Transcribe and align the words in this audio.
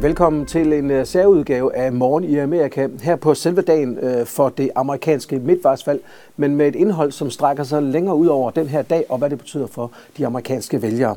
Velkommen 0.00 0.46
til 0.46 0.72
en 0.72 0.90
øh, 0.90 1.06
særudgave 1.06 1.76
af 1.76 1.92
Morgen 1.92 2.24
i 2.24 2.36
Amerika, 2.38 2.88
her 3.02 3.16
på 3.16 3.34
selve 3.34 3.62
dagen 3.62 3.98
øh, 3.98 4.26
for 4.26 4.48
det 4.48 4.70
amerikanske 4.74 5.38
midtvejsvalg, 5.38 6.00
men 6.36 6.56
med 6.56 6.68
et 6.68 6.74
indhold, 6.74 7.12
som 7.12 7.30
strækker 7.30 7.64
sig 7.64 7.82
længere 7.82 8.16
ud 8.16 8.26
over 8.26 8.50
den 8.50 8.66
her 8.68 8.82
dag, 8.82 9.04
og 9.08 9.18
hvad 9.18 9.30
det 9.30 9.38
betyder 9.38 9.66
for 9.66 9.92
de 10.18 10.26
amerikanske 10.26 10.82
vælgere. 10.82 11.16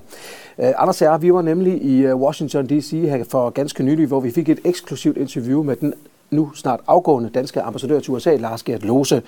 Øh, 0.60 0.72
Anders 0.78 1.02
og 1.02 1.22
vi 1.22 1.34
var 1.34 1.42
nemlig 1.42 1.84
i 1.84 2.14
Washington 2.14 2.68
D.C. 2.68 2.92
her 2.92 3.24
for 3.24 3.50
ganske 3.50 3.84
nylig, 3.84 4.08
hvor 4.08 4.20
vi 4.20 4.32
fik 4.32 4.50
et 4.50 4.60
eksklusivt 4.66 5.18
interview 5.18 5.64
med 5.64 5.76
den 5.76 5.94
nu 6.32 6.54
snart 6.56 6.80
afgående 6.88 7.30
danske 7.30 7.62
ambassadør 7.62 8.00
til 8.00 8.14
USA, 8.14 8.36
Lars 8.36 8.64
Gert 8.64 8.84
Lose. 8.84 9.22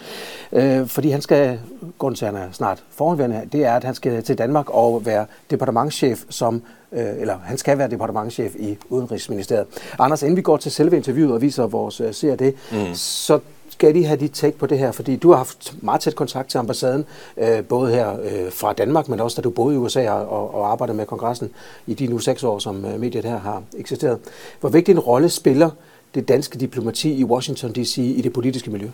Øh, 0.51 0.87
fordi 0.87 1.09
han 1.09 1.21
skal, 1.21 1.59
grunden 1.97 2.15
til 2.15 2.25
at 2.25 2.33
han 2.33 2.41
er 2.41 2.51
snart 2.51 2.83
foranværende, 2.89 3.41
det 3.51 3.65
er, 3.65 3.73
at 3.73 3.83
han 3.83 3.95
skal 3.95 4.23
til 4.23 4.37
Danmark 4.37 4.69
og 4.69 5.05
være 5.05 5.25
departementschef 5.49 6.23
som 6.29 6.61
øh, 6.91 7.19
eller 7.19 7.37
han 7.43 7.57
skal 7.57 7.77
være 7.77 7.89
departementschef 7.89 8.55
i 8.55 8.77
Udenrigsministeriet. 8.89 9.65
Anders, 9.99 10.21
inden 10.23 10.37
vi 10.37 10.41
går 10.41 10.57
til 10.57 10.71
selve 10.71 10.97
interviewet 10.97 11.33
og 11.33 11.41
viser 11.41 11.67
vores 11.67 12.01
øh, 12.01 12.13
ser 12.13 12.35
det, 12.35 12.55
mm. 12.71 12.93
så 12.93 13.39
skal 13.69 13.93
lige 13.93 14.05
have 14.05 14.19
dit 14.19 14.31
take 14.33 14.57
på 14.57 14.65
det 14.65 14.79
her, 14.79 14.91
fordi 14.91 15.15
du 15.15 15.29
har 15.29 15.37
haft 15.37 15.73
meget 15.81 16.01
tæt 16.01 16.15
kontakt 16.15 16.49
til 16.49 16.57
ambassaden, 16.57 17.05
øh, 17.37 17.63
både 17.63 17.91
her 17.91 18.11
øh, 18.11 18.51
fra 18.51 18.73
Danmark, 18.73 19.09
men 19.09 19.19
også 19.19 19.35
da 19.35 19.41
du 19.41 19.49
boede 19.49 19.75
i 19.75 19.77
USA 19.77 20.11
og, 20.11 20.55
og 20.55 20.71
arbejdede 20.71 20.97
med 20.97 21.05
kongressen 21.05 21.49
i 21.87 21.93
de 21.93 22.07
nu 22.07 22.19
seks 22.19 22.43
år, 22.43 22.59
som 22.59 22.85
øh, 22.85 22.99
mediet 22.99 23.25
her 23.25 23.39
har 23.39 23.63
eksisteret. 23.77 24.19
Hvor 24.59 24.69
vigtig 24.69 24.91
en 24.91 24.99
rolle 24.99 25.29
spiller 25.29 25.69
det 26.15 26.27
danske 26.27 26.59
diplomati 26.59 27.13
i 27.13 27.23
Washington 27.23 27.71
D.C. 27.71 27.97
i 27.97 28.21
det 28.21 28.33
politiske 28.33 28.71
miljø? 28.71 28.87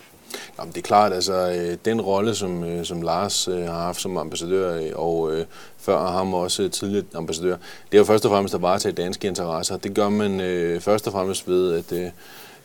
Jamen, 0.59 0.73
det 0.73 0.77
er 0.77 0.87
klart, 0.87 1.13
altså 1.13 1.33
øh, 1.33 1.77
den 1.85 2.01
rolle, 2.01 2.35
som, 2.35 2.63
øh, 2.63 2.85
som 2.85 3.01
Lars 3.01 3.47
øh, 3.47 3.63
har 3.63 3.81
haft 3.81 4.01
som 4.01 4.17
ambassadør, 4.17 4.93
og 4.95 5.35
øh, 5.35 5.45
før 5.77 6.07
ham 6.07 6.33
også 6.33 6.69
tidligere 6.69 7.05
ambassadør, 7.15 7.55
det 7.91 7.93
er 7.93 7.97
jo 7.97 8.03
først 8.03 8.25
og 8.25 8.31
fremmest 8.31 8.55
at 8.55 8.61
varetage 8.61 8.93
danske 8.93 9.27
interesser. 9.27 9.77
Det 9.77 9.93
gør 9.93 10.09
man 10.09 10.41
øh, 10.41 10.81
først 10.81 11.07
og 11.07 11.13
fremmest 11.13 11.47
ved 11.47 11.73
at 11.73 11.91
øh, 11.91 12.09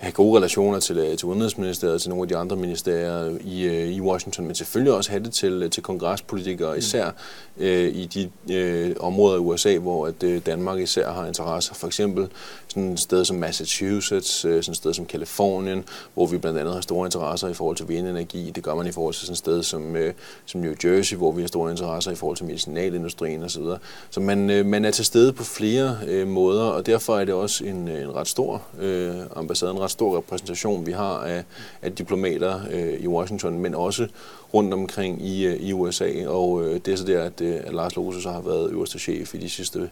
have 0.03 0.13
gode 0.13 0.37
relationer 0.37 0.81
til, 0.81 0.99
øh, 0.99 1.17
til 1.17 1.27
Udenrigsministeriet 1.27 1.95
og 1.95 2.01
til 2.01 2.11
nogle 2.11 2.23
af 2.23 2.29
de 2.29 2.37
andre 2.37 2.57
ministerier 2.57 3.39
i, 3.45 3.63
øh, 3.63 3.89
i 3.89 4.01
Washington, 4.01 4.47
men 4.47 4.55
selvfølgelig 4.55 4.93
også 4.93 5.11
have 5.11 5.25
det 5.25 5.33
til, 5.33 5.71
til 5.71 5.83
kongrespolitikere, 5.83 6.79
især 6.79 7.11
øh, 7.59 7.95
i 7.95 8.07
de 8.07 8.31
øh, 8.55 8.97
områder 9.01 9.37
i 9.37 9.41
USA, 9.41 9.79
hvor 9.79 10.07
at, 10.07 10.23
øh, 10.23 10.47
Danmark 10.47 10.81
især 10.81 11.13
har 11.13 11.27
interesser. 11.27 11.75
For 11.75 11.87
eksempel 11.87 12.29
sådan 12.69 12.93
et 12.93 13.01
sted 13.01 13.25
som 13.25 13.37
Massachusetts, 13.37 14.45
øh, 14.45 14.63
sådan 14.63 14.73
et 14.73 14.77
sted 14.77 14.95
som 14.95 15.07
Kalifornien, 15.07 15.85
hvor 16.15 16.27
vi 16.27 16.39
blandt 16.39 16.59
andet 16.59 16.75
har 16.75 16.81
store 16.81 17.07
interesser 17.07 17.49
i 17.49 17.55
forhold 17.55 17.77
til 17.77 17.89
vindenergi. 17.89 18.51
Det 18.51 18.63
gør 18.63 18.75
man 18.75 18.87
i 18.87 18.93
forhold 18.93 19.15
til 19.15 19.21
sådan 19.21 19.33
et 19.33 19.39
sted 19.39 19.63
som, 19.63 19.97
øh, 19.97 20.15
som 20.47 20.61
New 20.61 20.75
Jersey, 20.85 21.17
hvor 21.17 21.33
vi 21.33 21.41
har 21.41 21.49
store 21.49 21.71
interesser 21.71 22.11
i 22.11 22.15
forhold 22.15 22.37
til 22.37 22.47
medicinalindustrien 22.47 23.43
osv. 23.43 23.65
Så 24.11 24.21
man, 24.21 24.51
øh, 24.51 24.67
man 24.67 24.85
er 24.85 24.91
til 24.91 25.05
stede 25.05 25.33
på 25.33 25.45
flere 25.45 25.99
øh, 26.07 26.29
måder, 26.29 26.65
og 26.65 26.87
derfor 26.87 27.19
er 27.19 27.25
det 27.25 27.35
også 27.35 27.65
en, 27.65 27.89
en 27.89 28.15
ret 28.15 28.29
stor 28.29 28.63
øh, 28.81 29.17
ambassade, 29.37 29.71
en 29.71 29.81
ret 29.81 29.91
stor 29.93 30.17
repræsentation, 30.17 30.87
vi 30.87 30.93
har 30.93 31.19
af, 31.19 31.45
af 31.83 31.93
diplomater 31.93 32.61
øh, 32.71 33.01
i 33.01 33.07
Washington, 33.07 33.59
men 33.59 33.75
også 33.75 34.09
rundt 34.55 34.75
omkring 34.75 35.27
i, 35.27 35.47
øh, 35.47 35.57
i 35.57 35.73
USA. 35.73 36.27
Og 36.27 36.65
øh, 36.65 36.81
det 36.85 36.89
er 36.89 36.97
så 36.97 37.05
der, 37.05 37.23
at, 37.23 37.41
øh, 37.41 37.61
at 37.65 37.75
Lars 37.75 37.97
Lose 37.97 38.23
så 38.23 38.31
har 38.31 38.41
været 38.41 38.71
øverste 38.71 38.99
chef 38.99 39.35
i 39.35 39.39
de 39.39 39.51
sidste 39.51 39.91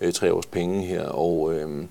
øh, 0.00 0.12
tre 0.12 0.32
års 0.32 0.46
penge 0.46 0.82
her. 0.82 1.02
Og 1.02 1.54
øh, 1.54 1.84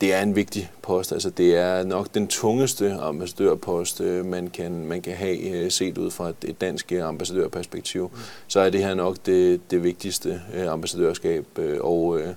det 0.00 0.14
er 0.14 0.22
en 0.22 0.36
vigtig 0.36 0.70
post. 0.82 1.12
Altså, 1.12 1.30
det 1.30 1.56
er 1.56 1.84
nok 1.84 2.14
den 2.14 2.28
tungeste 2.28 2.92
ambassadørpost, 2.92 4.00
øh, 4.00 4.26
man 4.26 4.48
kan, 4.48 4.86
man 4.86 5.02
kan 5.02 5.16
have 5.16 5.38
øh, 5.38 5.70
set 5.70 5.98
ud 5.98 6.10
fra 6.10 6.28
et, 6.28 6.36
et 6.44 6.60
dansk 6.60 6.92
øh, 6.92 7.08
ambassadørperspektiv. 7.08 8.10
Så 8.48 8.60
er 8.60 8.70
det 8.70 8.82
her 8.82 8.94
nok 8.94 9.16
det, 9.26 9.70
det 9.70 9.84
vigtigste 9.84 10.40
øh, 10.54 10.72
ambassadørskab. 10.72 11.46
Øh, 11.58 11.78
og, 11.80 12.20
øh, 12.20 12.28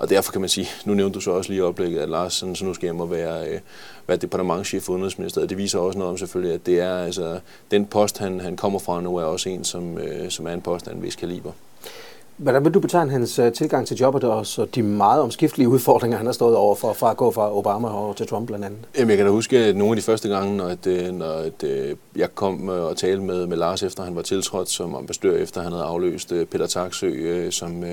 og 0.00 0.10
derfor 0.10 0.32
kan 0.32 0.40
man 0.40 0.48
sige, 0.48 0.68
nu 0.84 0.94
nævnte 0.94 1.14
du 1.14 1.20
så 1.20 1.30
også 1.30 1.50
lige 1.50 1.64
oplægget, 1.64 2.00
at 2.00 2.08
Lars 2.08 2.32
sådan, 2.32 2.56
så 2.56 2.64
nu 2.64 2.74
skal 2.74 2.86
hjem 2.86 3.00
og 3.00 3.10
være, 3.10 3.48
øh, 3.48 3.60
være 4.06 4.16
departementchef 4.16 4.82
for 4.82 4.92
Udenrigsministeriet. 4.92 5.50
Det 5.50 5.58
viser 5.58 5.78
også 5.78 5.98
noget 5.98 6.10
om 6.10 6.18
selvfølgelig, 6.18 6.54
at 6.54 6.66
det 6.66 6.80
er, 6.80 6.96
altså, 6.96 7.40
den 7.70 7.86
post, 7.86 8.18
han, 8.18 8.40
han 8.40 8.56
kommer 8.56 8.78
fra 8.78 9.00
nu, 9.00 9.16
er 9.16 9.24
også 9.24 9.48
en, 9.48 9.64
som, 9.64 9.98
øh, 9.98 10.30
som 10.30 10.46
er 10.46 10.52
en 10.52 10.60
post 10.60 10.88
af 10.88 10.92
en 10.92 11.02
vis 11.02 11.16
kaliber. 11.16 11.52
Hvordan 12.42 12.64
vil 12.64 12.74
du 12.74 12.80
betegne 12.80 13.10
hans 13.10 13.38
øh, 13.38 13.52
tilgang 13.52 13.86
til 13.86 13.96
jobbet 13.96 14.24
og 14.24 14.46
så 14.46 14.64
de 14.64 14.82
meget 14.82 15.22
omskiftelige 15.22 15.68
udfordringer, 15.68 16.16
han 16.16 16.26
har 16.26 16.32
stået 16.32 16.56
over 16.56 16.74
for, 16.74 16.92
fra 16.92 17.10
at 17.10 17.16
gå 17.16 17.30
fra 17.30 17.58
Obama 17.58 17.88
over 17.94 18.14
til 18.14 18.26
Trump 18.26 18.46
blandt 18.46 18.64
andet? 18.64 18.78
Jamen, 18.98 19.08
jeg 19.08 19.16
kan 19.16 19.26
da 19.26 19.32
huske, 19.32 19.58
at 19.58 19.76
nogle 19.76 19.92
af 19.92 19.96
de 19.96 20.02
første 20.02 20.28
gange, 20.28 20.56
når, 20.56 20.66
at, 20.66 20.86
øh, 20.86 21.12
når 21.12 21.32
at, 21.32 21.64
jeg 22.16 22.34
kom 22.34 22.68
og 22.68 22.96
talte 22.96 23.22
med, 23.22 23.46
med 23.46 23.56
Lars, 23.56 23.82
efter 23.82 24.02
han 24.02 24.16
var 24.16 24.22
tiltrådt 24.22 24.68
som 24.70 24.94
ambassadør, 24.94 25.36
efter 25.36 25.62
han 25.62 25.72
havde 25.72 25.84
afløst 25.84 26.32
Peter 26.50 26.66
Taksø, 26.66 27.50
som, 27.50 27.84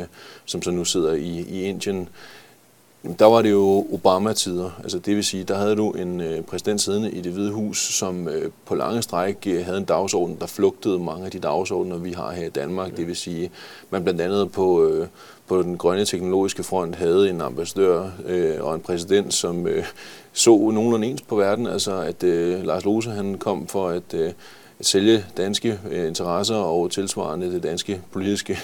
som 0.46 0.62
så 0.62 0.72
nu 0.72 0.86
sidder 0.86 1.14
i, 1.14 1.46
i 1.50 1.64
Indien, 1.64 2.10
der 3.20 3.26
var 3.26 3.42
det 3.42 3.52
jo 3.52 3.88
Obama-tider. 3.94 4.70
Altså 4.84 5.00
det 5.00 5.16
vil 5.16 5.24
sige, 5.24 5.44
der 5.44 5.56
havde 5.58 5.76
du 5.76 5.92
en 5.92 6.22
øh, 6.22 6.42
præsident 6.42 6.82
siddende 6.82 7.12
i 7.12 7.22
det 7.22 7.32
hvide 7.32 7.52
hus, 7.52 7.78
som 7.78 8.28
øh, 8.28 8.52
på 8.66 8.76
lange 8.76 9.02
stræk 9.02 9.38
øh, 9.48 9.66
havde 9.66 9.78
en 9.78 9.86
dagsorden, 9.86 10.38
der 10.40 10.48
flugtede 10.48 11.00
mange 11.00 11.26
af 11.26 11.32
de 11.32 11.40
dagsordner, 11.40 11.98
vi 11.98 12.12
har 12.12 12.32
her 12.32 12.46
i 12.46 12.50
Danmark. 12.50 12.98
Det 12.98 13.08
vil 13.08 13.16
sige, 13.16 13.52
man 13.90 14.04
blandt 14.04 14.22
andet 14.22 14.52
på, 14.52 14.86
øh, 14.86 15.08
på 15.48 15.62
den 15.62 15.78
grønne 15.78 16.06
teknologiske 16.06 16.64
front 16.64 16.96
havde 16.96 17.30
en 17.30 17.42
ambassadør 17.42 18.10
øh, 18.26 18.64
og 18.64 18.76
en 18.76 18.82
præsident, 18.82 19.34
som 19.34 19.68
øh, 19.68 19.86
så 20.34 20.50
nogenlunde 20.50 21.08
ens 21.08 21.22
på 21.22 21.36
verden. 21.36 21.68
Altså 21.68 22.02
at 22.02 22.24
øh, 22.24 22.64
Lars 22.64 22.86
Lose 22.86 23.10
han 23.10 23.38
kom 23.38 23.68
for 23.68 23.90
at, 23.90 24.14
øh, 24.14 24.28
at 24.28 24.34
sælge 24.82 25.26
danske 25.38 25.80
øh, 25.90 26.08
interesser 26.08 26.56
og 26.56 26.92
tilsvarende 26.92 27.52
det 27.52 27.64
danske 27.64 28.02
politiske 28.12 28.58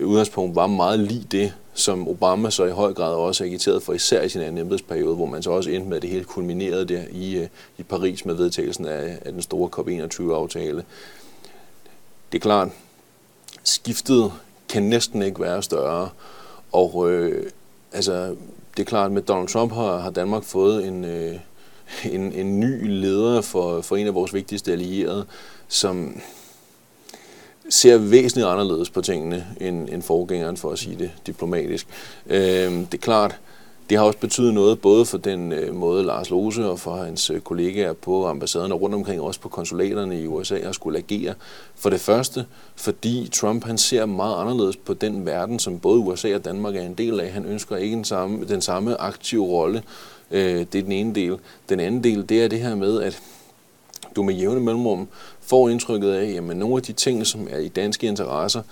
udgangspunkt 0.00 0.56
var 0.56 0.66
meget 0.66 0.98
lige 0.98 1.26
det, 1.30 1.52
som 1.74 2.08
Obama 2.08 2.50
så 2.50 2.64
i 2.64 2.70
høj 2.70 2.92
grad 2.92 3.14
også 3.14 3.44
agiteret 3.44 3.82
for, 3.82 3.92
især 3.92 4.22
i 4.22 4.28
sin 4.28 4.40
anden 4.40 4.58
embedsperiode, 4.58 5.16
hvor 5.16 5.26
man 5.26 5.42
så 5.42 5.50
også 5.50 5.70
endte 5.70 5.88
med, 5.88 5.96
at 5.96 6.02
det 6.02 6.10
hele 6.10 6.24
kulminerede 6.24 6.84
der 6.84 7.02
i, 7.10 7.36
øh, 7.36 7.48
i 7.78 7.82
Paris 7.82 8.24
med 8.24 8.34
vedtagelsen 8.34 8.86
af, 8.86 9.18
af 9.24 9.32
den 9.32 9.42
store 9.42 9.70
COP21-aftale. 9.76 10.84
Det 12.32 12.38
er 12.38 12.42
klart, 12.42 12.68
skiftet 13.64 14.32
kan 14.68 14.82
næsten 14.82 15.22
ikke 15.22 15.40
være 15.40 15.62
større, 15.62 16.08
og 16.72 17.10
øh, 17.10 17.50
altså, 17.92 18.36
det 18.76 18.82
er 18.82 18.84
klart, 18.84 19.06
at 19.06 19.12
med 19.12 19.22
Donald 19.22 19.48
Trump 19.48 19.72
har, 19.72 19.98
har 19.98 20.10
Danmark 20.10 20.42
fået 20.42 20.86
en, 20.86 21.04
øh, 21.04 21.36
en, 22.10 22.32
en 22.32 22.60
ny 22.60 22.88
leder 23.00 23.40
for, 23.40 23.80
for 23.80 23.96
en 23.96 24.06
af 24.06 24.14
vores 24.14 24.34
vigtigste 24.34 24.72
allierede, 24.72 25.26
som 25.68 26.20
ser 27.68 27.98
væsentligt 27.98 28.48
anderledes 28.48 28.90
på 28.90 29.00
tingene 29.00 29.46
end, 29.60 29.88
end 29.88 30.02
forgængeren, 30.02 30.56
for 30.56 30.72
at 30.72 30.78
sige 30.78 30.96
det 30.98 31.10
diplomatisk. 31.26 31.86
Øh, 32.26 32.72
det 32.72 32.94
er 32.94 32.98
klart, 32.98 33.38
det 33.90 33.98
har 33.98 34.04
også 34.04 34.18
betydet 34.18 34.54
noget 34.54 34.80
både 34.80 35.04
for 35.04 35.18
den 35.18 35.52
øh, 35.52 35.74
måde 35.74 36.04
Lars 36.04 36.30
Lose 36.30 36.66
og 36.66 36.80
for 36.80 36.96
hans 36.96 37.30
øh, 37.30 37.40
kollegaer 37.40 37.92
på 37.92 38.26
ambassaderne 38.26 38.74
rundt 38.74 38.94
omkring 38.94 39.20
også 39.20 39.40
på 39.40 39.48
konsulaterne 39.48 40.20
i 40.20 40.26
USA 40.26 40.64
har 40.64 40.72
skulle 40.72 40.98
agere. 40.98 41.34
For 41.76 41.90
det 41.90 42.00
første, 42.00 42.46
fordi 42.76 43.28
Trump 43.32 43.64
han 43.64 43.78
ser 43.78 44.06
meget 44.06 44.40
anderledes 44.40 44.76
på 44.76 44.94
den 44.94 45.26
verden, 45.26 45.58
som 45.58 45.78
både 45.78 45.98
USA 45.98 46.34
og 46.34 46.44
Danmark 46.44 46.76
er 46.76 46.82
en 46.82 46.94
del 46.94 47.20
af. 47.20 47.30
Han 47.30 47.44
ønsker 47.44 47.76
ikke 47.76 47.96
den 47.96 48.04
samme, 48.04 48.44
den 48.44 48.60
samme 48.60 49.00
aktive 49.00 49.44
rolle. 49.44 49.82
Øh, 50.30 50.66
det 50.72 50.74
er 50.74 50.82
den 50.82 50.92
ene 50.92 51.14
del. 51.14 51.36
Den 51.68 51.80
anden 51.80 52.04
del, 52.04 52.28
det 52.28 52.44
er 52.44 52.48
det 52.48 52.60
her 52.60 52.74
med, 52.74 53.02
at 53.02 53.22
du 54.16 54.22
med 54.22 54.34
jævne 54.34 54.60
mellemrum 54.60 55.08
får 55.40 55.68
indtrykket 55.68 56.12
af, 56.12 56.30
at 56.36 56.56
nogle 56.56 56.76
af 56.76 56.82
de 56.82 56.92
ting, 56.92 57.26
som 57.26 57.48
er 57.50 57.58
i 57.58 57.68
danske 57.68 58.06
interesser, 58.06 58.62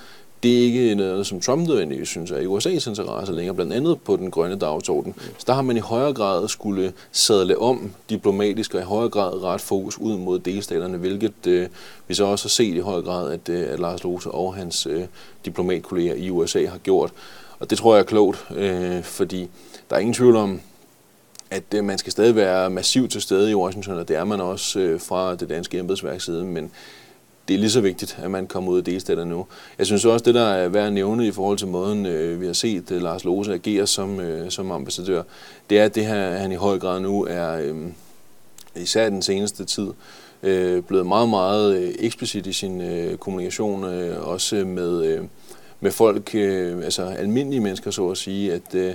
det 0.47 0.59
er 0.59 0.65
ikke 0.65 0.95
noget, 0.95 1.27
som 1.27 1.41
Trump 1.41 1.69
nødvendigvis 1.69 2.09
synes 2.09 2.31
er 2.31 2.39
i 2.39 2.47
USA's 2.47 2.89
interesse 2.89 3.33
længere, 3.33 3.55
blandt 3.55 3.73
andet 3.73 4.01
på 4.01 4.17
den 4.17 4.31
grønne 4.31 4.57
dagsorden. 4.57 5.15
Så 5.39 5.45
der 5.47 5.55
har 5.55 5.63
man 5.63 5.77
i 5.77 5.81
højere 5.81 6.13
grad 6.13 6.49
skulle 6.49 6.93
sadle 7.13 7.59
om 7.59 7.93
diplomatisk 8.11 8.75
og 8.75 8.81
i 8.81 8.85
højere 8.85 9.09
grad 9.09 9.43
ret 9.43 9.61
fokus 9.61 9.99
ud 9.99 10.19
mod 10.19 10.39
delstaterne, 10.39 10.99
hvilket 10.99 11.47
øh, 11.47 11.69
vi 12.09 12.15
så 12.15 12.25
også 12.25 12.45
har 12.45 12.49
set 12.49 12.75
i 12.75 12.79
høj 12.79 13.03
grad, 13.03 13.33
at, 13.33 13.49
øh, 13.49 13.73
at 13.73 13.79
Lars 13.81 14.05
Lose 14.05 14.31
og 14.31 14.55
hans 14.55 14.87
øh, 14.87 15.05
diplomatkolleger 15.45 16.15
i 16.15 16.31
USA 16.31 16.67
har 16.67 16.79
gjort. 16.79 17.13
Og 17.59 17.71
det 17.71 17.79
tror 17.79 17.95
jeg 17.95 18.01
er 18.01 18.07
klogt, 18.07 18.47
øh, 18.57 19.03
fordi 19.03 19.49
der 19.91 19.97
er 19.97 20.01
ingen 20.01 20.15
tvivl 20.15 20.37
om, 20.37 20.61
at 21.51 21.75
øh, 21.75 21.85
man 21.85 21.99
skal 21.99 22.13
stadig 22.13 22.37
være 22.37 22.71
massivt 22.71 23.13
til 23.13 23.23
stede 23.23 23.51
i 23.51 23.55
Washington, 23.55 23.99
og 23.99 24.09
det 24.09 24.17
er 24.17 24.25
man 24.25 24.41
også 24.41 24.81
øh, 24.81 25.01
fra 25.01 25.35
det 25.35 25.49
danske 25.49 25.79
embedsværks 25.79 26.25
side, 26.25 26.45
men 26.45 26.71
det 27.49 27.55
er 27.55 27.59
lige 27.59 27.71
så 27.71 27.81
vigtigt, 27.81 28.19
at 28.23 28.31
man 28.31 28.47
kommer 28.47 28.73
ud 28.73 28.79
af 28.79 28.85
delstaterne 28.85 29.31
nu. 29.31 29.47
Jeg 29.79 29.87
synes 29.87 30.05
også, 30.05 30.25
det 30.25 30.35
der 30.35 30.49
er 30.49 30.69
værd 30.69 30.87
at 30.87 30.93
nævne 30.93 31.27
i 31.27 31.31
forhold 31.31 31.59
til 31.59 31.69
måden, 31.69 32.07
øh, 32.07 32.41
vi 32.41 32.47
har 32.47 32.53
set 32.53 32.91
øh, 32.91 33.03
Lars 33.03 33.25
Lose 33.25 33.55
agere 33.55 33.87
som, 33.87 34.21
øh, 34.21 34.51
som 34.51 34.71
ambassadør, 34.71 35.23
det 35.71 35.79
er, 35.79 35.85
at 35.85 35.95
det 35.95 36.07
her, 36.07 36.31
han 36.31 36.53
i 36.53 36.55
høj 36.55 36.79
grad 36.79 37.01
nu 37.01 37.25
er, 37.25 37.59
øh, 37.61 37.77
især 38.77 39.11
den 39.11 39.23
seneste 39.23 39.65
tid, 39.65 39.89
øh, 40.43 40.83
blevet 40.83 41.07
meget, 41.07 41.29
meget 41.29 41.77
øh, 41.77 41.95
eksplicit 41.99 42.47
i 42.47 42.53
sin 42.53 42.81
øh, 42.81 43.17
kommunikation, 43.17 43.85
øh, 43.85 44.29
også 44.29 44.57
med, 44.57 45.05
øh, 45.05 45.25
med 45.81 45.91
folk, 45.91 46.35
øh, 46.35 46.85
altså 46.85 47.03
almindelige 47.03 47.61
mennesker, 47.61 47.91
så 47.91 48.09
at 48.09 48.19
sige, 48.19 48.53
at 48.53 48.75
øh, 48.75 48.95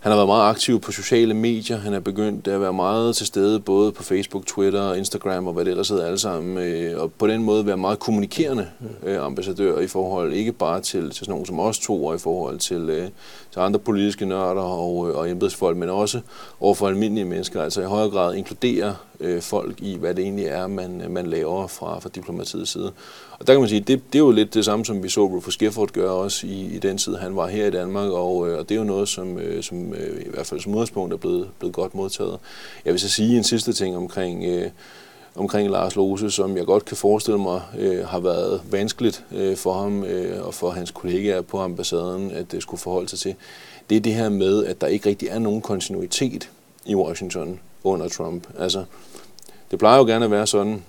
han 0.00 0.12
har 0.12 0.16
været 0.16 0.28
meget 0.28 0.50
aktiv 0.50 0.80
på 0.80 0.92
sociale 0.92 1.34
medier. 1.34 1.76
Han 1.76 1.94
er 1.94 2.00
begyndt 2.00 2.48
at 2.48 2.60
være 2.60 2.72
meget 2.72 3.16
til 3.16 3.26
stede 3.26 3.60
både 3.60 3.92
på 3.92 4.02
Facebook, 4.02 4.46
Twitter, 4.46 4.94
Instagram 4.94 5.46
og 5.46 5.52
hvad 5.52 5.64
det 5.64 5.70
ellers 5.70 5.88
hedder 5.88 6.06
alle 6.06 6.18
sammen. 6.18 6.58
Øh, 6.58 7.02
og 7.02 7.12
på 7.12 7.26
den 7.26 7.42
måde 7.42 7.66
være 7.66 7.76
meget 7.76 7.98
kommunikerende 7.98 8.68
øh, 9.02 9.24
ambassadør 9.24 9.78
i 9.78 9.86
forhold 9.86 10.32
ikke 10.32 10.52
bare 10.52 10.80
til, 10.80 11.10
til 11.10 11.14
sådan 11.14 11.32
nogen 11.32 11.46
som 11.46 11.60
os 11.60 11.78
to, 11.78 12.04
og 12.04 12.14
i 12.14 12.18
forhold 12.18 12.58
til, 12.58 12.90
øh, 12.90 13.08
til 13.52 13.60
andre 13.60 13.80
politiske 13.80 14.26
nørder 14.26 14.62
og, 14.62 14.96
og 14.96 15.30
embedsfolk, 15.30 15.76
men 15.76 15.88
også 15.88 16.20
over 16.60 16.74
for 16.74 16.88
almindelige 16.88 17.24
mennesker. 17.24 17.62
Altså 17.62 17.80
i 17.80 17.84
højere 17.84 18.10
grad 18.10 18.34
inkludere 18.34 18.94
øh, 19.20 19.42
folk 19.42 19.82
i, 19.82 19.96
hvad 19.96 20.14
det 20.14 20.22
egentlig 20.22 20.46
er, 20.46 20.66
man, 20.66 21.02
man 21.10 21.26
laver 21.26 21.66
fra, 21.66 21.98
fra 21.98 22.08
diplomatiets 22.14 22.70
side. 22.70 22.92
Og 23.40 23.46
der 23.46 23.52
kan 23.52 23.60
man 23.60 23.68
sige, 23.68 23.80
det, 23.80 24.12
det 24.12 24.18
er 24.18 24.22
jo 24.22 24.30
lidt 24.30 24.54
det 24.54 24.64
samme, 24.64 24.84
som 24.84 25.02
vi 25.02 25.08
så 25.08 25.26
Rufus 25.26 25.56
Gifford 25.56 25.88
gøre 25.88 26.10
også 26.10 26.46
i, 26.46 26.74
i 26.74 26.78
den 26.78 26.98
tid, 26.98 27.16
han 27.16 27.36
var 27.36 27.46
her 27.46 27.66
i 27.66 27.70
Danmark, 27.70 28.10
og, 28.10 28.48
øh, 28.48 28.58
og 28.58 28.68
det 28.68 28.74
er 28.74 28.78
jo 28.78 28.84
noget, 28.84 29.08
som, 29.08 29.38
øh, 29.38 29.62
som 29.62 29.89
øh, 29.94 30.22
i 30.26 30.28
hvert 30.30 30.46
fald 30.46 30.60
som 30.60 30.72
udgangspunkt 30.72 31.12
er 31.12 31.16
blevet, 31.16 31.48
blevet 31.58 31.74
godt 31.74 31.94
modtaget. 31.94 32.38
Jeg 32.84 32.92
vil 32.92 33.00
så 33.00 33.08
sige 33.08 33.36
en 33.36 33.44
sidste 33.44 33.72
ting 33.72 33.96
omkring, 33.96 34.44
øh, 34.44 34.70
omkring 35.34 35.70
Lars 35.70 35.96
Lose, 35.96 36.30
som 36.30 36.56
jeg 36.56 36.66
godt 36.66 36.84
kan 36.84 36.96
forestille 36.96 37.38
mig 37.38 37.62
øh, 37.78 38.06
har 38.06 38.20
været 38.20 38.62
vanskeligt 38.70 39.24
øh, 39.32 39.56
for 39.56 39.72
ham 39.72 40.04
øh, 40.04 40.46
og 40.46 40.54
for 40.54 40.70
hans 40.70 40.90
kollegaer 40.90 41.40
på 41.40 41.58
ambassaden 41.58 42.30
at 42.30 42.52
det 42.52 42.62
skulle 42.62 42.80
forholde 42.80 43.08
sig 43.08 43.18
til. 43.18 43.34
Det 43.90 43.96
er 43.96 44.00
det 44.00 44.14
her 44.14 44.28
med, 44.28 44.64
at 44.64 44.80
der 44.80 44.86
ikke 44.86 45.08
rigtig 45.08 45.28
er 45.28 45.38
nogen 45.38 45.62
kontinuitet 45.62 46.50
i 46.84 46.94
Washington 46.94 47.60
under 47.84 48.08
Trump. 48.08 48.46
Altså, 48.58 48.84
det 49.70 49.78
plejer 49.78 49.98
jo 49.98 50.04
gerne 50.04 50.24
at 50.24 50.30
være 50.30 50.46
sådan, 50.46 50.82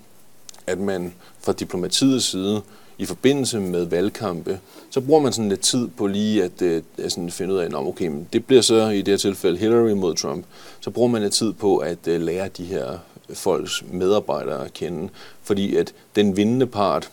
at 0.66 0.78
man 0.78 1.14
fra 1.40 1.52
diplomatiets 1.52 2.24
side 2.24 2.62
i 2.98 3.04
forbindelse 3.04 3.60
med 3.60 3.84
valgkampe, 3.84 4.60
så 4.90 5.00
bruger 5.00 5.20
man 5.20 5.32
sådan 5.32 5.48
lidt 5.48 5.60
tid 5.60 5.88
på 5.88 6.06
lige 6.06 6.44
at, 6.44 6.62
at, 6.62 6.84
at 6.98 7.12
sådan 7.12 7.30
finde 7.30 7.54
ud 7.54 7.58
af, 7.58 7.68
om 7.74 7.86
okay, 7.86 8.06
men 8.06 8.28
det 8.32 8.44
bliver 8.44 8.62
så 8.62 8.88
i 8.88 8.98
det 8.98 9.08
her 9.08 9.16
tilfælde 9.16 9.58
Hillary 9.58 9.92
mod 9.92 10.14
Trump. 10.14 10.44
Så 10.80 10.90
bruger 10.90 11.08
man 11.08 11.22
lidt 11.22 11.32
tid 11.32 11.52
på 11.52 11.76
at 11.76 12.08
øh, 12.08 12.20
lære 12.20 12.48
de 12.48 12.64
her 12.64 12.98
folks 13.34 13.84
medarbejdere 13.92 14.64
at 14.64 14.72
kende, 14.72 15.08
fordi 15.42 15.76
at 15.76 15.92
den 16.16 16.36
vindende 16.36 16.66
part 16.66 17.10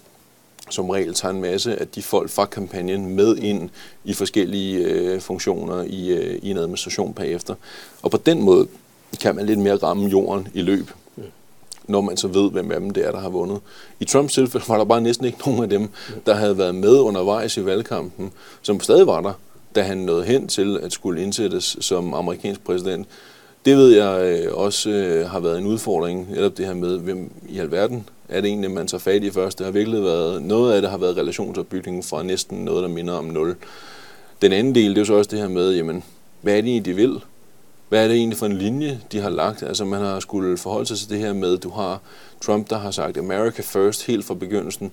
som 0.70 0.90
regel 0.90 1.14
tager 1.14 1.34
en 1.34 1.42
masse 1.42 1.80
af 1.80 1.88
de 1.88 2.02
folk 2.02 2.30
fra 2.30 2.46
kampagnen 2.46 3.16
med 3.16 3.38
ind 3.38 3.70
i 4.04 4.14
forskellige 4.14 4.78
øh, 4.78 5.22
funktioner 5.22 5.84
i, 5.84 6.10
øh, 6.10 6.40
i 6.42 6.52
en 6.52 6.58
administration 6.58 7.14
bagefter. 7.14 7.56
Og 8.02 8.12
på 8.12 8.18
den 8.18 8.42
måde 8.42 8.68
kan 9.22 9.36
man 9.36 9.46
lidt 9.46 9.60
mere 9.60 9.76
ramme 9.76 10.08
jorden 10.08 10.48
i 10.54 10.62
løb 10.62 10.92
når 11.90 12.02
man 12.02 12.18
så 12.18 12.28
ved, 12.28 12.52
hvem 12.52 12.72
af 12.72 12.80
dem 12.80 12.90
det 12.90 13.08
er, 13.08 13.12
der 13.12 13.20
har 13.20 13.30
vundet. 13.30 13.60
I 14.00 14.06
Trumps 14.06 14.34
tilfælde 14.34 14.66
var 14.68 14.78
der 14.78 14.86
bare 14.86 15.02
næsten 15.02 15.26
ikke 15.26 15.38
nogen 15.46 15.64
af 15.64 15.70
dem, 15.70 15.90
der 16.26 16.34
havde 16.34 16.58
været 16.58 16.76
med 16.76 17.00
undervejs 17.00 17.58
i 17.58 17.66
valgkampen, 17.66 18.32
som 18.62 18.80
stadig 18.80 19.08
var 19.08 19.22
der, 19.22 19.34
da 19.76 19.82
han 19.82 19.98
nåede 19.98 20.24
hen 20.24 20.48
til 20.48 20.80
at 20.84 20.94
skulle 20.94 21.24
indsættes 21.24 21.78
som 21.80 22.14
amerikansk 22.14 22.64
præsident. 22.64 23.08
Det 23.66 23.78
ved 23.78 23.90
jeg 23.90 24.22
øh, 24.22 24.54
også 24.54 24.90
øh, 24.90 25.30
har 25.30 25.40
været 25.40 25.58
en 25.58 25.66
udfordring, 25.66 26.32
netop 26.32 26.58
det 26.58 26.66
her 26.66 26.74
med, 26.74 26.98
hvem 26.98 27.32
i 27.50 27.60
alverden 27.60 28.06
er 28.30 28.42
det 28.42 28.48
egentlig, 28.48 28.72
man 28.72 28.88
tager 28.88 29.00
fat 29.00 29.24
i 29.24 29.32
først. 29.32 29.58
Det 29.58 29.66
har 29.66 29.72
virkelig 29.72 30.04
været, 30.04 30.44
noget 30.44 30.74
af 30.74 30.82
det 30.82 30.92
har 30.92 30.98
været 30.98 31.18
relationsopbygningen 31.18 32.04
fra 32.04 32.24
næsten 32.24 32.58
noget, 32.58 32.84
der 32.84 32.90
minder 32.90 33.14
om 33.14 33.26
nul. 33.26 33.56
Den 34.42 34.54
anden 34.54 34.76
del, 34.76 34.90
det 34.90 34.98
er 34.98 35.02
jo 35.02 35.06
så 35.06 35.14
også 35.14 35.30
det 35.32 35.40
her 35.40 35.48
med, 35.48 35.76
jamen, 35.76 36.04
hvad 36.42 36.58
er 36.58 36.62
det 36.62 36.70
egentlig, 36.70 36.86
de 36.86 37.02
vil? 37.02 37.20
Hvad 37.90 38.04
er 38.04 38.08
det 38.08 38.18
egentlig 38.18 38.38
for 38.38 38.46
en 38.46 38.58
linje, 38.58 39.00
de 39.12 39.20
har 39.20 39.30
lagt? 39.30 39.64
Altså 39.64 39.86
man 39.86 40.02
har 40.02 40.20
skulle 40.20 40.58
forholde 40.58 40.86
sig 40.86 40.98
til 40.98 41.10
det 41.10 41.20
her 41.20 41.34
med, 41.34 41.58
du 41.58 41.70
har 41.70 42.00
Trump, 42.42 42.70
der 42.70 42.78
har 42.78 42.92
sagt 42.92 43.18
America 43.18 43.62
first 43.62 44.06
helt 44.06 44.26
fra 44.26 44.34
begyndelsen, 44.34 44.92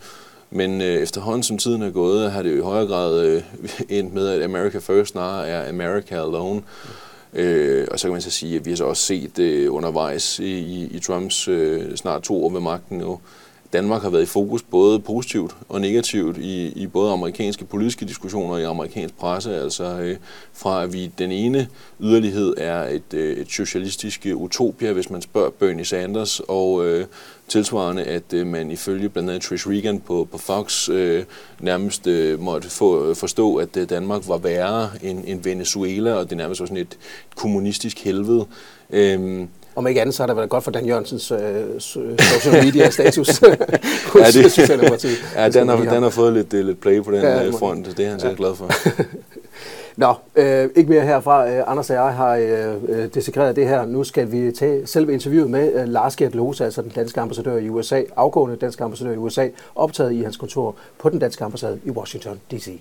men 0.51 0.81
øh, 0.81 0.87
efterhånden 0.87 1.43
som 1.43 1.59
tiden 1.59 1.83
er 1.83 1.91
gået, 1.91 2.33
har 2.33 2.43
det 2.43 2.53
jo 2.53 2.57
i 2.57 2.61
højere 2.61 2.87
grad 2.87 3.27
øh, 3.27 3.43
endt 3.99 4.15
med, 4.15 4.29
at 4.29 4.43
America 4.43 4.79
first 4.79 5.13
snarere 5.13 5.49
er 5.49 5.69
America 5.69 6.15
alone. 6.15 6.63
Øh, 7.33 7.87
og 7.91 7.99
så 7.99 8.07
kan 8.07 8.13
man 8.13 8.23
så 8.23 8.31
sige, 8.31 8.57
at 8.57 8.65
vi 8.65 8.71
har 8.71 8.77
så 8.77 8.85
også 8.85 9.03
set 9.03 9.39
øh, 9.39 9.75
undervejs 9.75 10.39
i, 10.39 10.59
i, 10.59 10.87
i 10.87 10.99
Trumps 10.99 11.49
øh, 11.49 11.97
snart 11.97 12.23
to 12.23 12.45
år 12.45 12.51
ved 12.51 12.61
magten 12.61 12.99
nu, 12.99 13.21
Danmark 13.73 14.03
har 14.03 14.11
været 14.11 14.23
i 14.23 14.27
fokus 14.27 14.63
både 14.63 15.01
positivt 15.01 15.57
og 15.69 15.81
negativt 15.81 16.37
i, 16.37 16.67
i 16.69 16.87
både 16.87 17.13
amerikanske 17.13 17.65
politiske 17.65 18.07
diskussioner 18.07 18.55
og 18.55 18.61
i 18.61 18.65
amerikansk 18.65 19.17
presse. 19.17 19.57
Altså 19.57 19.85
øh, 19.85 20.17
fra 20.53 20.83
at 20.83 20.93
vi 20.93 21.13
den 21.19 21.33
ene 21.33 21.69
yderlighed 22.01 22.55
er 22.57 22.83
et, 22.83 23.15
øh, 23.15 23.37
et 23.37 23.49
socialistisk 23.51 24.27
øh, 24.27 24.37
utopia, 24.37 24.93
hvis 24.93 25.11
man 25.11 25.23
spørger 25.23 25.51
Bernie 25.51 25.85
Sanders, 25.85 26.41
og 26.49 26.87
øh, 26.87 27.07
tilsvarende, 27.49 28.05
at 28.05 28.33
øh, 28.33 28.47
man 28.47 28.71
ifølge 28.71 29.09
blandt 29.09 29.31
andet 29.31 29.43
Trish 29.43 29.69
Regan 29.69 30.01
på, 30.01 30.29
på 30.31 30.39
Fox 30.39 30.89
øh, 30.89 31.25
nærmest 31.61 32.07
øh, 32.07 32.41
måtte 32.41 32.71
få, 32.71 33.09
øh, 33.09 33.17
forstå, 33.17 33.57
at 33.57 33.77
øh, 33.77 33.89
Danmark 33.89 34.29
var 34.29 34.39
værre 34.39 34.91
end, 35.03 35.25
end 35.27 35.43
Venezuela, 35.43 36.15
og 36.15 36.31
det 36.31 36.37
nærmest 36.37 36.61
var 36.61 36.67
sådan 36.67 36.77
et 36.77 36.99
kommunistisk 37.37 38.05
helvede. 38.05 38.47
Øh, 38.91 39.47
om 39.77 39.87
ikke 39.87 40.01
andet, 40.01 40.15
så 40.15 40.23
har 40.23 40.27
det 40.27 40.37
været 40.37 40.49
godt 40.49 40.65
for 40.65 40.71
Dan 40.71 40.87
Jørgensens 40.87 41.31
øh, 41.31 41.39
social 41.79 42.65
media 42.65 42.91
status 42.91 43.29
hos 43.29 43.43
ja, 44.37 44.43
det, 44.43 44.53
Socialdemokratiet. 44.53 45.19
Ja, 45.35 45.49
den 45.49 45.69
har, 45.69 45.77
den 45.77 46.03
har 46.03 46.11
fået 46.11 46.33
lidt, 46.33 46.55
øh, 46.55 46.67
lidt 46.67 46.81
play 46.81 47.03
på 47.03 47.11
den 47.11 47.23
ja, 47.23 47.45
øh, 47.47 47.53
front, 47.53 47.97
det 47.97 48.07
er 48.07 48.11
han 48.11 48.21
sikkert 48.21 48.39
ja. 48.39 48.45
glad 48.45 48.55
for. 48.55 48.71
Nå, 49.97 50.15
øh, 50.37 50.71
ikke 50.77 50.91
mere 50.91 51.03
herfra. 51.03 51.51
Øh, 51.51 51.63
Anders 51.67 51.91
og 51.91 51.97
jeg 51.97 52.15
har 52.15 52.37
øh, 52.89 53.15
desekreret 53.15 53.57
det 53.57 53.69
her. 53.69 53.87
Nu 53.87 54.05
skal 54.05 54.33
vi 54.33 54.53
tage 54.53 54.87
selve 54.87 55.13
interviewet 55.13 55.51
med 55.51 55.73
øh, 55.75 55.89
Lars 55.89 56.17
Gert 56.17 56.35
Lose, 56.35 56.65
altså 56.65 56.83
den 56.83 56.91
danske 56.91 57.21
ambassadør 57.21 57.57
i 57.57 57.69
USA, 57.69 58.03
afgående 58.17 58.57
danske 58.57 58.85
ambassadør 58.85 59.13
i 59.13 59.17
USA, 59.17 59.49
optaget 59.75 60.13
i 60.13 60.23
hans 60.23 60.37
kontor 60.37 60.75
på 60.99 61.09
den 61.09 61.19
danske 61.19 61.45
ambassade 61.45 61.79
i 61.85 61.91
Washington 61.91 62.41
D.C. 62.51 62.81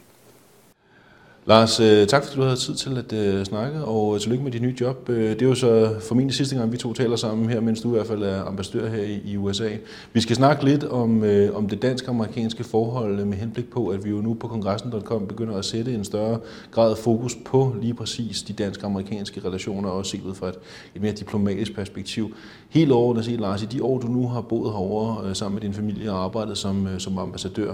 Lars, 1.47 1.79
øh, 1.79 2.07
tak 2.07 2.23
fordi 2.23 2.35
du 2.35 2.43
havde 2.43 2.55
tid 2.55 2.75
til 2.75 2.97
at 2.97 3.13
øh, 3.13 3.45
snakke, 3.45 3.79
og 3.83 4.15
øh, 4.15 4.21
tillykke 4.21 4.43
med 4.43 4.51
dit 4.51 4.61
nye 4.61 4.75
job. 4.81 5.09
Øh, 5.09 5.29
det 5.29 5.41
er 5.41 5.45
jo 5.45 5.55
så 5.55 5.95
formentlig 6.07 6.35
sidste 6.35 6.55
gang, 6.55 6.71
vi 6.71 6.77
to 6.77 6.93
taler 6.93 7.15
sammen 7.15 7.49
her, 7.49 7.59
mens 7.59 7.81
du 7.81 7.87
i 7.87 7.91
hvert 7.91 8.07
fald 8.07 8.23
er 8.23 8.43
ambassadør 8.43 8.89
her 8.89 9.03
i, 9.03 9.21
i 9.25 9.37
USA. 9.37 9.69
Vi 10.13 10.21
skal 10.21 10.35
snakke 10.35 10.65
lidt 10.65 10.83
om, 10.83 11.23
øh, 11.23 11.55
om 11.55 11.69
det 11.69 11.81
dansk-amerikanske 11.81 12.63
forhold 12.63 13.25
med 13.25 13.37
henblik 13.37 13.69
på, 13.69 13.87
at 13.87 14.05
vi 14.05 14.09
jo 14.09 14.15
nu 14.15 14.33
på 14.33 14.47
kongressen.com 14.47 15.27
begynder 15.27 15.57
at 15.57 15.65
sætte 15.65 15.93
en 15.93 16.03
større 16.03 16.39
grad 16.71 16.95
fokus 16.95 17.37
på 17.45 17.75
lige 17.81 17.93
præcis 17.93 18.41
de 18.41 18.53
dansk-amerikanske 18.53 19.41
relationer, 19.45 19.89
også 19.89 20.11
set 20.11 20.21
ud 20.21 20.35
fra 20.35 20.49
et, 20.49 20.55
et 20.95 21.01
mere 21.01 21.13
diplomatisk 21.13 21.75
perspektiv. 21.75 22.35
Helt 22.69 22.91
overordnet 22.91 23.25
set, 23.25 23.39
Lars, 23.39 23.63
i 23.63 23.65
de 23.65 23.83
år, 23.83 23.99
du 23.99 24.07
nu 24.07 24.27
har 24.27 24.41
boet 24.41 24.71
herovre 24.71 25.29
øh, 25.29 25.35
sammen 25.35 25.55
med 25.55 25.61
din 25.61 25.73
familie 25.73 26.11
og 26.11 26.23
arbejdet 26.23 26.57
som, 26.57 26.87
som 26.99 27.17
ambassadør, 27.17 27.73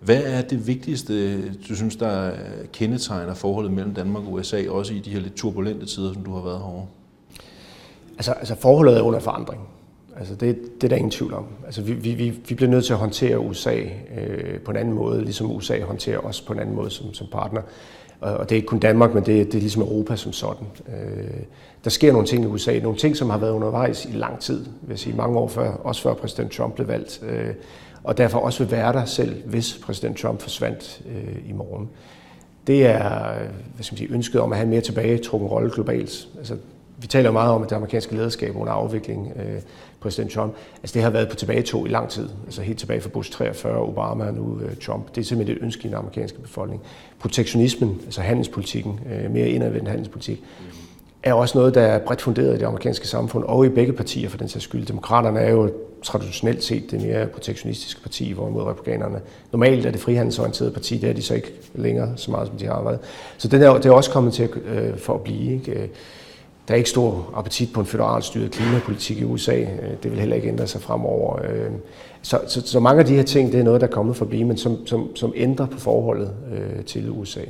hvad 0.00 0.22
er 0.24 0.42
det 0.42 0.66
vigtigste, 0.66 1.42
du 1.52 1.76
synes, 1.76 1.96
der 1.96 2.30
kendetegner 2.72 3.34
forholdet 3.34 3.72
mellem 3.72 3.94
Danmark 3.94 4.24
og 4.24 4.32
USA, 4.32 4.68
også 4.68 4.94
i 4.94 4.98
de 4.98 5.10
her 5.10 5.20
lidt 5.20 5.34
turbulente 5.34 5.86
tider, 5.86 6.12
som 6.12 6.24
du 6.24 6.34
har 6.34 6.42
været 6.42 6.58
herovre? 6.58 6.86
Altså, 8.16 8.32
altså 8.32 8.54
forholdet 8.54 8.96
er 8.96 9.02
under 9.02 9.20
forandring. 9.20 9.60
Altså 10.16 10.34
det, 10.34 10.58
det 10.74 10.84
er 10.84 10.88
der 10.88 10.96
ingen 10.96 11.10
tvivl 11.10 11.34
om. 11.34 11.46
Altså 11.64 11.82
vi, 11.82 11.92
vi, 11.92 12.30
vi 12.48 12.54
bliver 12.54 12.70
nødt 12.70 12.84
til 12.84 12.92
at 12.92 12.98
håndtere 12.98 13.38
USA 13.38 13.76
øh, 14.16 14.60
på 14.60 14.70
en 14.70 14.76
anden 14.76 14.94
måde, 14.94 15.24
ligesom 15.24 15.50
USA 15.50 15.80
håndterer 15.80 16.18
os 16.18 16.40
på 16.40 16.52
en 16.52 16.58
anden 16.58 16.76
måde 16.76 16.90
som, 16.90 17.14
som 17.14 17.26
partner. 17.32 17.60
Og 18.20 18.48
det 18.48 18.52
er 18.52 18.56
ikke 18.56 18.66
kun 18.66 18.78
Danmark, 18.78 19.14
men 19.14 19.26
det, 19.26 19.46
det 19.46 19.54
er 19.54 19.60
ligesom 19.60 19.82
Europa 19.82 20.16
som 20.16 20.32
sådan. 20.32 20.66
Øh, 20.88 21.40
der 21.84 21.90
sker 21.90 22.12
nogle 22.12 22.26
ting 22.26 22.44
i 22.44 22.46
USA, 22.46 22.78
nogle 22.78 22.98
ting, 22.98 23.16
som 23.16 23.30
har 23.30 23.38
været 23.38 23.50
undervejs 23.52 24.04
i 24.04 24.12
lang 24.12 24.40
tid, 24.40 24.58
vil 24.58 24.90
jeg 24.90 24.98
sige 24.98 25.16
mange 25.16 25.38
år 25.38 25.48
før, 25.48 25.70
også 25.72 26.02
før 26.02 26.14
præsident 26.14 26.52
Trump 26.52 26.74
blev 26.74 26.88
valgt. 26.88 27.22
Øh, 27.28 27.54
og 28.04 28.18
derfor 28.18 28.38
også 28.38 28.64
vil 28.64 28.70
være 28.70 28.92
der 28.92 29.04
selv, 29.04 29.42
hvis 29.44 29.80
præsident 29.84 30.18
Trump 30.18 30.40
forsvandt 30.40 31.02
øh, 31.08 31.48
i 31.48 31.52
morgen. 31.52 31.88
Det 32.66 32.86
er 32.86 33.34
hvad 33.74 33.84
skal 33.84 33.94
man 33.94 33.98
sige, 33.98 34.12
ønsket 34.12 34.40
om 34.40 34.52
at 34.52 34.58
have 34.58 34.64
en 34.64 34.70
mere 34.70 34.80
tilbagetrukken 34.80 35.48
rolle 35.48 35.70
globalt. 35.70 36.28
Altså, 36.38 36.56
vi 37.00 37.06
taler 37.06 37.30
meget 37.30 37.52
om, 37.52 37.62
at 37.62 37.70
det 37.70 37.76
amerikanske 37.76 38.14
lederskab 38.14 38.56
under 38.56 38.72
afvikling, 38.72 39.32
øh, 39.36 39.60
præsident 40.00 40.32
Trump, 40.32 40.54
altså 40.82 40.94
det 40.94 41.02
har 41.02 41.10
været 41.10 41.28
på 41.28 41.36
tilbagetog 41.36 41.86
i 41.86 41.90
lang 41.90 42.08
tid. 42.08 42.28
Altså 42.44 42.62
helt 42.62 42.78
tilbage 42.78 43.00
fra 43.00 43.08
Bush 43.08 43.32
43, 43.32 43.82
Obama 43.82 44.24
og 44.26 44.34
nu 44.34 44.60
øh, 44.60 44.76
Trump. 44.76 45.14
Det 45.14 45.20
er 45.20 45.24
simpelthen 45.24 45.56
et 45.56 45.62
ønske 45.62 45.84
i 45.84 45.88
den 45.88 45.94
amerikanske 45.94 46.38
befolkning. 46.38 46.82
Protektionismen, 47.18 48.00
altså 48.04 48.20
handelspolitikken, 48.20 49.00
øh, 49.12 49.30
mere 49.30 49.48
indadvendt 49.48 49.88
handelspolitik, 49.88 50.44
er 51.22 51.32
også 51.32 51.58
noget, 51.58 51.74
der 51.74 51.80
er 51.80 51.98
bredt 51.98 52.22
funderet 52.22 52.54
i 52.54 52.58
det 52.58 52.66
amerikanske 52.66 53.08
samfund, 53.08 53.44
og 53.44 53.66
i 53.66 53.68
begge 53.68 53.92
partier 53.92 54.28
for 54.28 54.38
den 54.38 54.48
sags 54.48 54.64
skyld. 54.64 54.86
Demokraterne 54.86 55.40
er 55.40 55.50
jo 55.50 55.70
traditionelt 56.02 56.64
set 56.64 56.90
det 56.90 57.02
mere 57.02 57.26
protektionistiske 57.26 58.02
parti, 58.02 58.32
hvorimod 58.32 58.62
republikanerne 58.62 59.20
normalt 59.52 59.86
er 59.86 59.90
det 59.90 60.00
frihandelsorienterede 60.00 60.72
parti, 60.72 60.98
det 60.98 61.10
er 61.10 61.12
de 61.12 61.22
så 61.22 61.34
ikke 61.34 61.52
længere 61.74 62.12
så 62.16 62.30
meget, 62.30 62.48
som 62.48 62.56
de 62.56 62.66
har 62.66 62.82
været. 62.82 62.98
Så 63.38 63.48
det 63.48 63.62
er, 63.62 63.74
det 63.74 63.86
er 63.86 63.90
også 63.90 64.10
kommet 64.10 64.32
til 64.32 64.48
øh, 64.64 64.98
for 64.98 65.14
at 65.14 65.20
blive. 65.20 65.54
Ikke? 65.54 65.72
Øh, 65.72 65.88
der 66.68 66.74
er 66.74 66.76
ikke 66.76 66.90
stor 66.90 67.32
appetit 67.36 67.72
på 67.72 67.80
en 67.80 67.86
federalstyret 67.86 68.50
klimapolitik 68.50 69.20
i 69.20 69.24
USA. 69.24 69.60
Øh, 69.60 69.90
det 70.02 70.10
vil 70.10 70.18
heller 70.18 70.36
ikke 70.36 70.48
ændre 70.48 70.66
sig 70.66 70.80
fremover. 70.80 71.42
Øh, 71.42 71.70
så, 72.22 72.40
så, 72.46 72.66
så 72.66 72.80
mange 72.80 73.00
af 73.00 73.06
de 73.06 73.14
her 73.14 73.22
ting, 73.22 73.52
det 73.52 73.60
er 73.60 73.64
noget, 73.64 73.80
der 73.80 73.86
er 73.86 73.90
kommet 73.90 74.16
for 74.16 74.24
at 74.24 74.28
blive, 74.28 74.44
men 74.44 74.56
som, 74.56 74.86
som, 74.86 75.16
som 75.16 75.32
ændrer 75.36 75.66
på 75.66 75.78
forholdet 75.78 76.30
øh, 76.52 76.84
til 76.84 77.10
USA. 77.10 77.40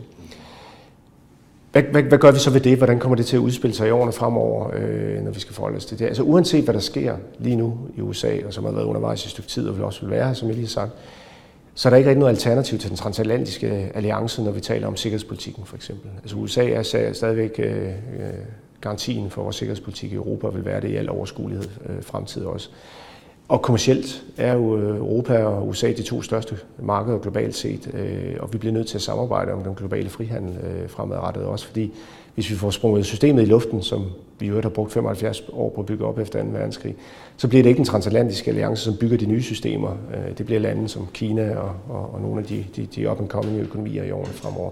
Hvad, 1.72 1.82
hvad, 1.82 2.02
hvad 2.02 2.18
gør 2.18 2.32
vi 2.32 2.38
så 2.38 2.50
ved 2.50 2.60
det? 2.60 2.76
Hvordan 2.76 2.98
kommer 2.98 3.16
det 3.16 3.26
til 3.26 3.36
at 3.36 3.40
udspille 3.40 3.76
sig 3.76 3.88
i 3.88 3.90
årene 3.90 4.12
fremover, 4.12 4.70
øh, 4.74 5.24
når 5.24 5.30
vi 5.30 5.40
skal 5.40 5.54
forholde 5.54 5.76
os 5.76 5.84
til 5.84 5.98
det? 5.98 6.06
Altså 6.06 6.22
uanset 6.22 6.64
hvad 6.64 6.74
der 6.74 6.80
sker 6.80 7.16
lige 7.38 7.56
nu 7.56 7.78
i 7.96 8.00
USA, 8.00 8.36
og 8.46 8.54
som 8.54 8.64
har 8.64 8.72
været 8.72 8.84
undervejs 8.84 9.24
i 9.24 9.26
et 9.26 9.30
stykke 9.30 9.48
tid, 9.48 9.68
og 9.68 9.76
vil 9.76 9.84
også 9.84 10.00
vil 10.00 10.10
være, 10.10 10.34
som 10.34 10.48
jeg 10.48 10.54
lige 10.54 10.66
har 10.66 10.70
sagt, 10.70 10.92
så 11.74 11.88
er 11.88 11.90
der 11.90 11.96
ikke 11.96 12.10
rigtig 12.10 12.20
noget 12.20 12.32
alternativ 12.32 12.78
til 12.78 12.88
den 12.88 12.96
transatlantiske 12.96 13.90
alliance, 13.94 14.42
når 14.42 14.50
vi 14.50 14.60
taler 14.60 14.86
om 14.86 14.96
sikkerhedspolitikken 14.96 15.64
for 15.64 15.76
eksempel. 15.76 16.10
Altså 16.22 16.36
USA 16.36 16.68
er 16.68 17.12
stadigvæk 17.12 17.54
øh, 17.58 17.86
øh, 17.86 17.92
garantien 18.80 19.30
for 19.30 19.42
vores 19.42 19.56
sikkerhedspolitik 19.56 20.12
i 20.12 20.14
Europa, 20.14 20.48
vil 20.48 20.64
være 20.64 20.80
det 20.80 20.88
i 20.88 20.96
al 20.96 21.10
overskuelighed 21.10 21.68
øh, 21.88 22.02
fremtid 22.02 22.44
også. 22.44 22.70
Og 23.48 23.62
kommercielt 23.62 24.24
er 24.36 24.54
jo 24.54 24.78
øh, 24.78 24.96
Europa 24.96 25.44
og 25.44 25.68
USA 25.68 25.92
de 25.92 26.02
to 26.02 26.22
største 26.22 26.56
markeder 26.82 27.18
globalt 27.18 27.54
set, 27.54 27.90
øh, 27.94 28.36
og 28.40 28.52
vi 28.52 28.58
bliver 28.58 28.72
nødt 28.72 28.86
til 28.86 28.98
at 28.98 29.02
samarbejde 29.02 29.52
om 29.52 29.62
den 29.62 29.74
globale 29.74 30.08
frihandel 30.08 30.56
øh, 30.56 30.88
fremadrettet 30.88 31.44
også, 31.44 31.66
fordi 31.66 31.92
hvis 32.34 32.50
vi 32.50 32.54
får 32.54 32.70
sprunget 32.70 33.06
systemet 33.06 33.42
i 33.42 33.44
luften, 33.44 33.82
som 33.82 34.04
vi 34.38 34.46
jo 34.46 34.60
har 34.60 34.68
brugt 34.68 34.92
75 34.92 35.42
år 35.52 35.70
på 35.74 35.80
at 35.80 35.86
bygge 35.86 36.04
op 36.04 36.18
efter 36.18 36.42
2. 36.42 36.48
verdenskrig, 36.52 36.94
så 37.36 37.48
bliver 37.48 37.62
det 37.62 37.70
ikke 37.70 37.78
en 37.78 37.84
transatlantisk 37.84 38.48
alliance, 38.48 38.84
som 38.84 38.96
bygger 38.96 39.16
de 39.16 39.26
nye 39.26 39.42
systemer. 39.42 39.96
Det 40.38 40.46
bliver 40.46 40.60
lande 40.60 40.88
som 40.88 41.08
Kina 41.14 41.56
og, 41.56 41.72
og, 41.88 42.14
og 42.14 42.20
nogle 42.20 42.40
af 42.40 42.46
de, 42.46 42.64
de, 42.76 42.86
de 42.86 43.10
up-and-coming 43.10 43.60
økonomier 43.60 44.04
i 44.04 44.10
årene 44.10 44.32
fremover. 44.32 44.70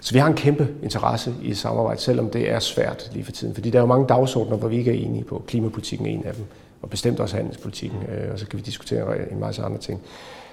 Så 0.00 0.12
vi 0.12 0.18
har 0.18 0.28
en 0.28 0.34
kæmpe 0.34 0.68
interesse 0.82 1.34
i 1.42 1.54
samarbejde, 1.54 2.00
selvom 2.00 2.30
det 2.30 2.50
er 2.50 2.58
svært 2.58 3.10
lige 3.12 3.24
for 3.24 3.32
tiden. 3.32 3.54
Fordi 3.54 3.70
der 3.70 3.78
er 3.78 3.82
jo 3.82 3.86
mange 3.86 4.06
dagsordner, 4.06 4.56
hvor 4.56 4.68
vi 4.68 4.76
ikke 4.76 4.90
er 4.90 5.06
enige 5.06 5.24
på. 5.24 5.42
Klimapolitikken 5.46 6.06
er 6.06 6.10
en 6.10 6.22
af 6.24 6.34
dem 6.34 6.44
og 6.82 6.90
bestemt 6.90 7.20
også 7.20 7.36
handelspolitikken, 7.36 7.98
øh, 8.02 8.32
og 8.32 8.38
så 8.38 8.46
kan 8.46 8.58
vi 8.58 8.62
diskutere 8.62 9.18
øh, 9.18 9.32
en 9.32 9.40
masse 9.40 9.62
andre 9.62 9.78
ting. 9.78 10.00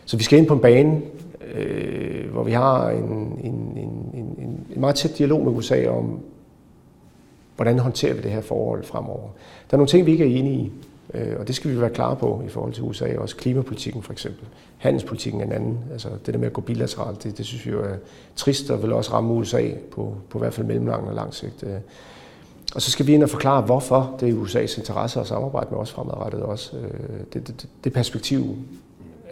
Så 0.05 0.17
vi 0.17 0.23
skal 0.23 0.39
ind 0.39 0.47
på 0.47 0.53
en 0.53 0.59
bane, 0.59 1.01
øh, 1.53 2.31
hvor 2.31 2.43
vi 2.43 2.51
har 2.51 2.89
en, 2.89 3.39
en, 3.43 3.77
en, 3.77 4.11
en, 4.13 4.65
en 4.75 4.81
meget 4.81 4.95
tæt 4.95 5.17
dialog 5.17 5.43
med 5.43 5.51
USA 5.51 5.87
om, 5.87 6.19
hvordan 7.55 7.79
håndterer 7.79 8.13
vi 8.13 8.21
det 8.21 8.31
her 8.31 8.41
forhold 8.41 8.83
fremover. 8.83 9.29
Der 9.69 9.75
er 9.75 9.77
nogle 9.77 9.89
ting, 9.89 10.05
vi 10.05 10.11
ikke 10.11 10.23
er 10.23 10.39
enige 10.39 10.55
i, 10.55 10.71
øh, 11.13 11.39
og 11.39 11.47
det 11.47 11.55
skal 11.55 11.71
vi 11.71 11.81
være 11.81 11.89
klar 11.89 12.13
på 12.13 12.41
i 12.45 12.49
forhold 12.49 12.73
til 12.73 12.83
USA, 12.83 13.17
også 13.17 13.35
klimapolitikken 13.35 14.03
for 14.03 14.11
eksempel. 14.11 14.47
Handelspolitikken 14.77 15.41
er 15.41 15.45
en 15.45 15.51
anden. 15.51 15.77
Altså 15.91 16.09
det 16.25 16.33
der 16.33 16.39
med 16.39 16.47
at 16.47 16.53
gå 16.53 16.61
bilateralt, 16.61 17.23
det, 17.23 17.37
det 17.37 17.45
synes 17.45 17.65
vi 17.65 17.71
jo 17.71 17.81
er 17.81 17.95
trist, 18.35 18.69
og 18.69 18.83
vil 18.83 18.93
også 18.93 19.13
ramme 19.13 19.33
USA 19.33 19.69
på, 19.91 20.15
på 20.29 20.37
i 20.37 20.39
hvert 20.39 20.53
fald 20.53 20.67
mellemlang 20.67 21.07
og 21.07 21.15
lang 21.15 21.33
sigt. 21.33 21.63
Øh. 21.63 21.75
Og 22.75 22.81
så 22.81 22.91
skal 22.91 23.07
vi 23.07 23.13
ind 23.13 23.23
og 23.23 23.29
forklare, 23.29 23.61
hvorfor 23.61 24.15
det 24.19 24.29
er 24.29 24.33
USA's 24.33 24.79
interesse 24.79 25.19
at 25.19 25.27
samarbejde 25.27 25.67
med 25.71 25.79
os 25.79 25.91
fremadrettet 25.91 26.41
også. 26.41 26.77
Øh, 26.77 27.19
det, 27.33 27.47
det, 27.47 27.67
det 27.83 27.93
perspektiv 27.93 28.55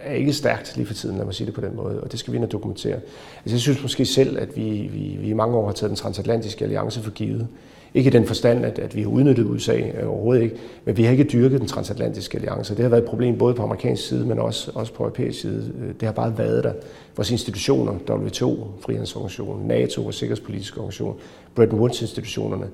er 0.03 0.13
ikke 0.13 0.33
stærkt 0.33 0.73
lige 0.75 0.85
for 0.85 0.93
tiden, 0.93 1.17
lad 1.17 1.25
mig 1.25 1.33
sige 1.33 1.45
det 1.45 1.53
på 1.53 1.61
den 1.61 1.75
måde, 1.75 2.01
og 2.01 2.11
det 2.11 2.19
skal 2.19 2.31
vi 2.31 2.38
ind 2.38 2.45
og 2.45 2.51
dokumentere. 2.51 2.95
Altså, 2.95 3.55
jeg 3.55 3.59
synes 3.59 3.81
måske 3.81 4.05
selv, 4.05 4.38
at 4.39 4.57
vi, 4.57 4.89
vi, 4.93 5.17
vi 5.19 5.29
i 5.29 5.33
mange 5.33 5.57
år 5.57 5.65
har 5.65 5.73
taget 5.73 5.89
den 5.89 5.97
transatlantiske 5.97 6.63
alliance 6.63 7.01
for 7.01 7.11
givet. 7.11 7.47
Ikke 7.93 8.07
i 8.07 8.11
den 8.11 8.25
forstand, 8.25 8.65
at, 8.65 8.79
at 8.79 8.95
vi 8.95 9.01
har 9.01 9.09
udnyttet 9.09 9.45
USA 9.45 9.77
øh, 9.77 10.09
overhovedet 10.09 10.43
ikke, 10.43 10.55
men 10.85 10.97
vi 10.97 11.03
har 11.03 11.11
ikke 11.11 11.23
dyrket 11.23 11.59
den 11.59 11.67
transatlantiske 11.67 12.38
alliance. 12.38 12.75
Det 12.75 12.83
har 12.83 12.89
været 12.89 13.03
et 13.03 13.09
problem 13.09 13.38
både 13.38 13.53
på 13.53 13.63
amerikansk 13.63 14.07
side, 14.07 14.25
men 14.25 14.39
også, 14.39 14.71
også 14.75 14.93
på 14.93 15.03
europæisk 15.03 15.39
side. 15.39 15.73
Øh, 15.81 15.93
det 16.00 16.01
har 16.01 16.11
bare 16.11 16.38
været 16.38 16.63
der. 16.63 16.73
Vores 17.15 17.31
institutioner, 17.31 17.93
WTO, 18.09 18.67
Frihandelsorganisationen, 18.79 19.67
NATO, 19.67 20.01
vores 20.01 20.15
sikkerhedspolitiske 20.15 20.77
organisation, 20.77 21.15
Bretton 21.55 21.79
Woods-institutionerne, 21.79 22.65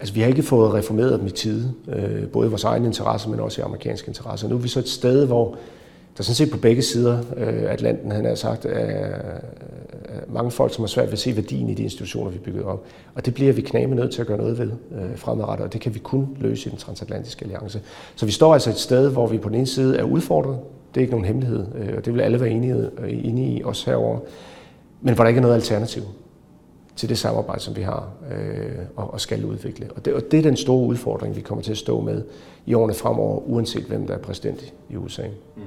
Altså, 0.00 0.14
vi 0.14 0.20
har 0.20 0.28
ikke 0.28 0.42
fået 0.42 0.74
reformeret 0.74 1.20
dem 1.20 1.26
i 1.26 1.30
tide, 1.30 1.72
øh, 1.88 2.28
både 2.28 2.46
i 2.46 2.50
vores 2.50 2.64
egen 2.64 2.84
interesse, 2.84 3.28
men 3.28 3.40
også 3.40 3.60
i 3.60 3.64
amerikanske 3.64 4.08
interesser. 4.08 4.48
Nu 4.48 4.54
er 4.54 4.58
vi 4.58 4.68
så 4.68 4.78
et 4.78 4.88
sted, 4.88 5.26
hvor 5.26 5.56
der 6.16 6.22
sådan 6.22 6.34
set 6.34 6.50
på 6.50 6.58
begge 6.58 6.82
sider 6.82 7.18
øh, 7.36 7.72
Atlanten, 7.72 8.12
han 8.12 8.24
har 8.24 8.34
sagt, 8.34 8.64
er 8.64 9.14
mange 10.28 10.50
folk, 10.50 10.74
som 10.74 10.82
har 10.82 10.86
svært 10.86 11.06
ved 11.06 11.12
at 11.12 11.18
se 11.18 11.36
værdien 11.36 11.68
i 11.68 11.74
de 11.74 11.82
institutioner, 11.82 12.30
vi 12.30 12.38
bygget 12.38 12.64
op. 12.64 12.84
Og 13.14 13.26
det 13.26 13.34
bliver 13.34 13.52
vi 13.52 13.60
knæme 13.60 13.94
nødt 13.94 14.12
til 14.12 14.20
at 14.20 14.26
gøre 14.26 14.38
noget 14.38 14.58
ved 14.58 14.70
øh, 14.92 15.16
fremadrettet, 15.16 15.66
og 15.66 15.72
det 15.72 15.80
kan 15.80 15.94
vi 15.94 15.98
kun 15.98 16.36
løse 16.40 16.68
i 16.68 16.70
den 16.70 16.78
transatlantiske 16.78 17.44
alliance. 17.44 17.80
Så 18.16 18.26
vi 18.26 18.32
står 18.32 18.52
altså 18.54 18.70
et 18.70 18.78
sted, 18.78 19.10
hvor 19.10 19.26
vi 19.26 19.38
på 19.38 19.48
den 19.48 19.56
ene 19.56 19.66
side 19.66 19.96
er 19.96 20.02
udfordret, 20.02 20.58
det 20.94 21.00
er 21.00 21.02
ikke 21.02 21.10
nogen 21.10 21.26
hemmelighed, 21.26 21.66
øh, 21.74 21.94
og 21.96 22.04
det 22.04 22.14
vil 22.14 22.20
alle 22.20 22.40
være 22.40 22.50
enige, 22.50 22.74
øh, 22.74 23.24
enige 23.24 23.58
i, 23.58 23.64
os 23.64 23.84
herover, 23.84 24.18
men 25.00 25.14
hvor 25.14 25.24
der 25.24 25.28
ikke 25.28 25.38
er 25.38 25.42
noget 25.42 25.54
alternativ 25.54 26.02
til 26.96 27.08
det 27.08 27.18
samarbejde, 27.18 27.60
som 27.60 27.76
vi 27.76 27.82
har 27.82 28.10
øh, 28.32 28.78
og, 28.96 29.12
og 29.12 29.20
skal 29.20 29.44
udvikle. 29.44 29.90
Og 29.96 30.04
det, 30.04 30.14
og 30.14 30.22
det 30.30 30.38
er 30.38 30.42
den 30.42 30.56
store 30.56 30.86
udfordring, 30.86 31.36
vi 31.36 31.40
kommer 31.40 31.62
til 31.62 31.70
at 31.70 31.78
stå 31.78 32.00
med 32.00 32.24
i 32.66 32.74
årene 32.74 32.94
fremover, 32.94 33.40
uanset 33.40 33.84
hvem 33.84 34.06
der 34.06 34.14
er 34.14 34.18
præsident 34.18 34.74
i 34.90 34.96
USA. 34.96 35.22
Mm. 35.56 35.62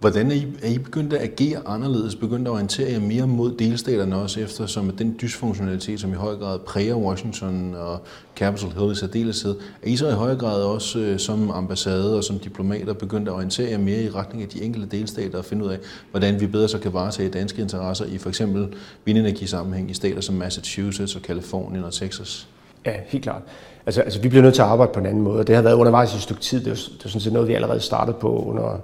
Hvordan 0.00 0.30
er 0.30 0.34
I, 0.34 0.46
er 0.62 0.68
I 0.68 0.78
begyndt 0.78 1.12
at 1.12 1.22
agere 1.22 1.58
anderledes, 1.66 2.14
begyndt 2.14 2.48
at 2.48 2.52
orientere 2.52 2.92
jer 2.92 3.00
mere 3.00 3.26
mod 3.26 3.52
delstaterne 3.52 4.16
også, 4.16 4.40
efter, 4.40 4.66
som 4.66 4.90
den 4.90 5.16
dysfunktionalitet, 5.22 6.00
som 6.00 6.12
i 6.12 6.16
høj 6.16 6.36
grad 6.36 6.58
præger 6.58 6.94
Washington 6.94 7.74
og 7.74 8.00
Capitol 8.36 8.72
Hill 8.72 8.92
i 8.92 8.94
særdeleshed, 8.94 9.54
er 9.82 9.88
I 9.88 9.96
så 9.96 10.08
i 10.08 10.12
høj 10.12 10.36
grad 10.36 10.62
også 10.62 10.98
øh, 10.98 11.18
som 11.18 11.50
ambassade 11.50 12.16
og 12.16 12.24
som 12.24 12.38
diplomater 12.38 12.92
begyndt 12.92 13.28
at 13.28 13.34
orientere 13.34 13.70
jer 13.70 13.78
mere 13.78 14.02
i 14.02 14.10
retning 14.10 14.42
af 14.42 14.48
de 14.48 14.62
enkelte 14.62 14.96
delstater 14.96 15.38
og 15.38 15.44
finde 15.44 15.64
ud 15.64 15.70
af, 15.70 15.78
hvordan 16.10 16.40
vi 16.40 16.46
bedre 16.46 16.68
så 16.68 16.78
kan 16.78 16.92
varetage 16.92 17.28
danske 17.28 17.62
interesser 17.62 18.04
i 18.04 18.18
for 18.18 18.28
eksempel 18.28 18.68
vindenergisammenhæng 19.04 19.90
i 19.90 19.94
stater 19.94 20.20
som 20.20 20.34
Massachusetts 20.34 21.16
og 21.16 21.22
Kalifornien 21.22 21.84
og 21.84 21.92
Texas? 21.92 22.48
Ja, 22.86 22.92
helt 23.06 23.24
klart. 23.24 23.42
Altså, 23.86 24.00
altså 24.00 24.20
vi 24.20 24.28
bliver 24.28 24.42
nødt 24.42 24.54
til 24.54 24.62
at 24.62 24.68
arbejde 24.68 24.92
på 24.92 25.00
en 25.00 25.06
anden 25.06 25.22
måde. 25.22 25.44
Det 25.44 25.54
har 25.54 25.62
været 25.62 25.74
undervejs 25.74 26.12
i 26.12 26.16
et 26.16 26.22
stykke 26.22 26.42
tid. 26.42 26.64
Det 26.64 26.70
er, 26.70 26.74
det 26.74 27.04
er 27.04 27.08
sådan 27.08 27.20
set 27.20 27.32
noget, 27.32 27.48
vi 27.48 27.54
allerede 27.54 27.80
startede 27.80 28.16
på 28.20 28.44
under 28.44 28.80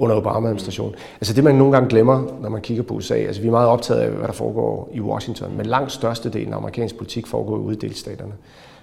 under 0.00 0.16
Obama-administrationen. 0.16 0.94
Altså 1.14 1.34
det, 1.34 1.44
man 1.44 1.54
nogle 1.54 1.72
gange 1.72 1.88
glemmer, 1.88 2.22
når 2.40 2.48
man 2.48 2.60
kigger 2.60 2.82
på 2.82 2.94
USA, 2.94 3.14
altså 3.14 3.42
vi 3.42 3.48
er 3.48 3.50
meget 3.50 3.68
optaget 3.68 4.00
af, 4.00 4.10
hvad 4.10 4.26
der 4.26 4.32
foregår 4.32 4.90
i 4.92 5.00
Washington, 5.00 5.56
men 5.56 5.66
langt 5.66 5.92
størstedelen 5.92 6.52
af 6.52 6.56
amerikansk 6.56 6.96
politik 6.96 7.26
foregår 7.26 7.56
ude 7.56 7.76
i 7.76 7.78
delstaterne. 7.78 8.32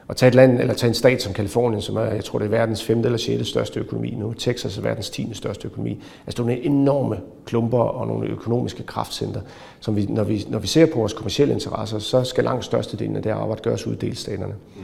Og 0.08 0.16
tage 0.16 0.28
et 0.28 0.36
land, 0.36 0.60
eller 0.60 0.74
tage 0.74 0.88
en 0.88 0.94
stat 0.94 1.22
som 1.22 1.34
Kalifornien, 1.34 1.82
som 1.82 1.96
er, 1.96 2.02
jeg 2.02 2.24
tror, 2.24 2.40
det 2.40 2.46
er 2.46 2.50
verdens 2.50 2.84
femte 2.84 3.08
eller 3.08 3.18
sjette 3.18 3.46
største 3.46 3.80
økonomi 3.80 4.12
nu. 4.12 4.34
Texas 4.34 4.78
er 4.78 4.82
verdens 4.82 5.10
tiende 5.10 5.36
største 5.36 5.68
økonomi. 5.68 6.04
Altså, 6.28 6.42
er 6.42 6.46
nogle 6.46 6.66
enorme 6.66 7.20
klumper 7.46 7.80
og 7.80 8.08
nogle 8.08 8.28
økonomiske 8.28 8.84
kraftcenter, 8.84 9.42
som 9.80 9.96
vi, 9.96 10.06
når 10.10 10.24
vi, 10.24 10.46
når 10.50 10.60
vi 10.60 10.68
ser 10.68 10.86
på 10.86 11.00
vores 11.00 11.14
kommersielle 11.14 11.54
interesser, 11.54 12.00
så 12.00 12.24
skal 12.24 12.44
langt 12.44 12.66
størstedelen 12.66 13.16
af 13.16 13.24
det 13.24 13.30
arbejde 13.30 13.62
gøres 13.62 13.88
ud 13.88 13.94
i 13.94 13.98
delstaterne. 13.98 14.54
Mm. 14.76 14.82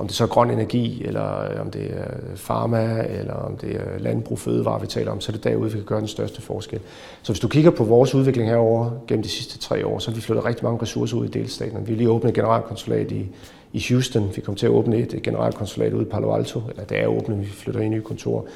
Om 0.00 0.06
det 0.06 0.16
så 0.16 0.24
er 0.24 0.28
grøn 0.28 0.50
energi, 0.50 1.04
eller 1.04 1.40
øh, 1.40 1.60
om 1.60 1.70
det 1.70 1.82
er 1.82 2.04
øh, 2.30 2.36
farma, 2.36 3.06
eller 3.08 3.34
om 3.34 3.56
det 3.56 3.76
er 3.76 3.98
landbrug, 3.98 4.38
fødevare, 4.38 4.80
vi 4.80 4.86
taler 4.86 5.12
om, 5.12 5.20
så 5.20 5.32
er 5.32 5.36
det 5.36 5.44
derude, 5.44 5.70
vi 5.70 5.78
kan 5.78 5.86
gøre 5.86 6.00
den 6.00 6.08
største 6.08 6.42
forskel. 6.42 6.80
Så 7.22 7.32
hvis 7.32 7.40
du 7.40 7.48
kigger 7.48 7.70
på 7.70 7.84
vores 7.84 8.14
udvikling 8.14 8.48
herover 8.48 8.90
gennem 9.06 9.22
de 9.22 9.28
sidste 9.28 9.58
tre 9.58 9.86
år, 9.86 9.98
så 9.98 10.10
har 10.10 10.14
vi 10.14 10.20
flyttet 10.20 10.44
rigtig 10.44 10.64
mange 10.64 10.82
ressourcer 10.82 11.16
ud 11.16 11.24
i 11.24 11.28
delstaterne. 11.28 11.86
Vi 11.86 11.92
har 11.92 11.96
lige 11.96 12.10
åbnet 12.10 12.28
et 12.28 12.34
generalkonsulat 12.34 13.12
i, 13.12 13.26
i 13.72 13.84
Houston. 13.88 14.30
Vi 14.36 14.40
kommer 14.40 14.58
til 14.58 14.66
at 14.66 14.70
åbne 14.70 14.96
et 14.96 15.20
generalkonsulat 15.22 15.92
ude 15.92 16.02
i 16.02 16.08
Palo 16.08 16.34
Alto, 16.34 16.62
eller 16.70 16.84
det 16.84 17.00
er 17.00 17.06
åbnet, 17.06 17.40
vi 17.40 17.46
flytter 17.46 17.80
ind 17.80 17.94
i 17.94 17.96
nye 17.96 18.04
kontor. 18.04 18.46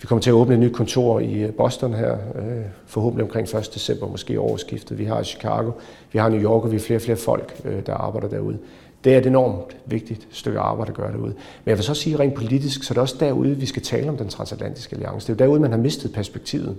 Vi 0.00 0.06
kommer 0.06 0.22
til 0.22 0.30
at 0.30 0.34
åbne 0.34 0.54
et 0.54 0.60
nyt 0.60 0.74
kontor 0.74 1.20
i 1.20 1.34
øh, 1.34 1.52
Boston 1.52 1.94
her, 1.94 2.12
øh, 2.12 2.62
forhåbentlig 2.86 3.24
omkring 3.24 3.54
1. 3.54 3.70
december, 3.74 4.08
måske 4.08 4.40
årsskiftet. 4.40 4.98
Vi 4.98 5.04
har 5.04 5.20
i 5.20 5.24
Chicago, 5.24 5.70
vi 6.12 6.18
har 6.18 6.28
i 6.28 6.30
New 6.30 6.42
York, 6.42 6.64
og 6.64 6.70
vi 6.70 6.76
har 6.76 6.84
flere 6.84 6.98
og 6.98 7.02
flere 7.02 7.16
folk, 7.16 7.64
der 7.86 7.94
arbejder 7.94 8.28
derude. 8.28 8.58
Det 9.04 9.14
er 9.14 9.18
et 9.18 9.26
enormt 9.26 9.76
vigtigt 9.86 10.28
stykke 10.30 10.58
arbejde 10.58 10.90
at 10.90 10.96
gøre 10.96 11.12
derude. 11.12 11.34
Men 11.64 11.70
jeg 11.70 11.76
vil 11.76 11.84
så 11.84 11.94
sige 11.94 12.18
rent 12.18 12.34
politisk, 12.34 12.82
så 12.82 12.92
er 12.92 12.94
det 12.94 13.02
også 13.02 13.16
derude, 13.20 13.56
vi 13.56 13.66
skal 13.66 13.82
tale 13.82 14.08
om 14.08 14.16
den 14.16 14.28
transatlantiske 14.28 14.94
alliance. 14.96 15.26
Det 15.26 15.40
er 15.40 15.44
jo 15.44 15.48
derude, 15.48 15.60
man 15.60 15.70
har 15.70 15.78
mistet 15.78 16.12
perspektivet, 16.12 16.76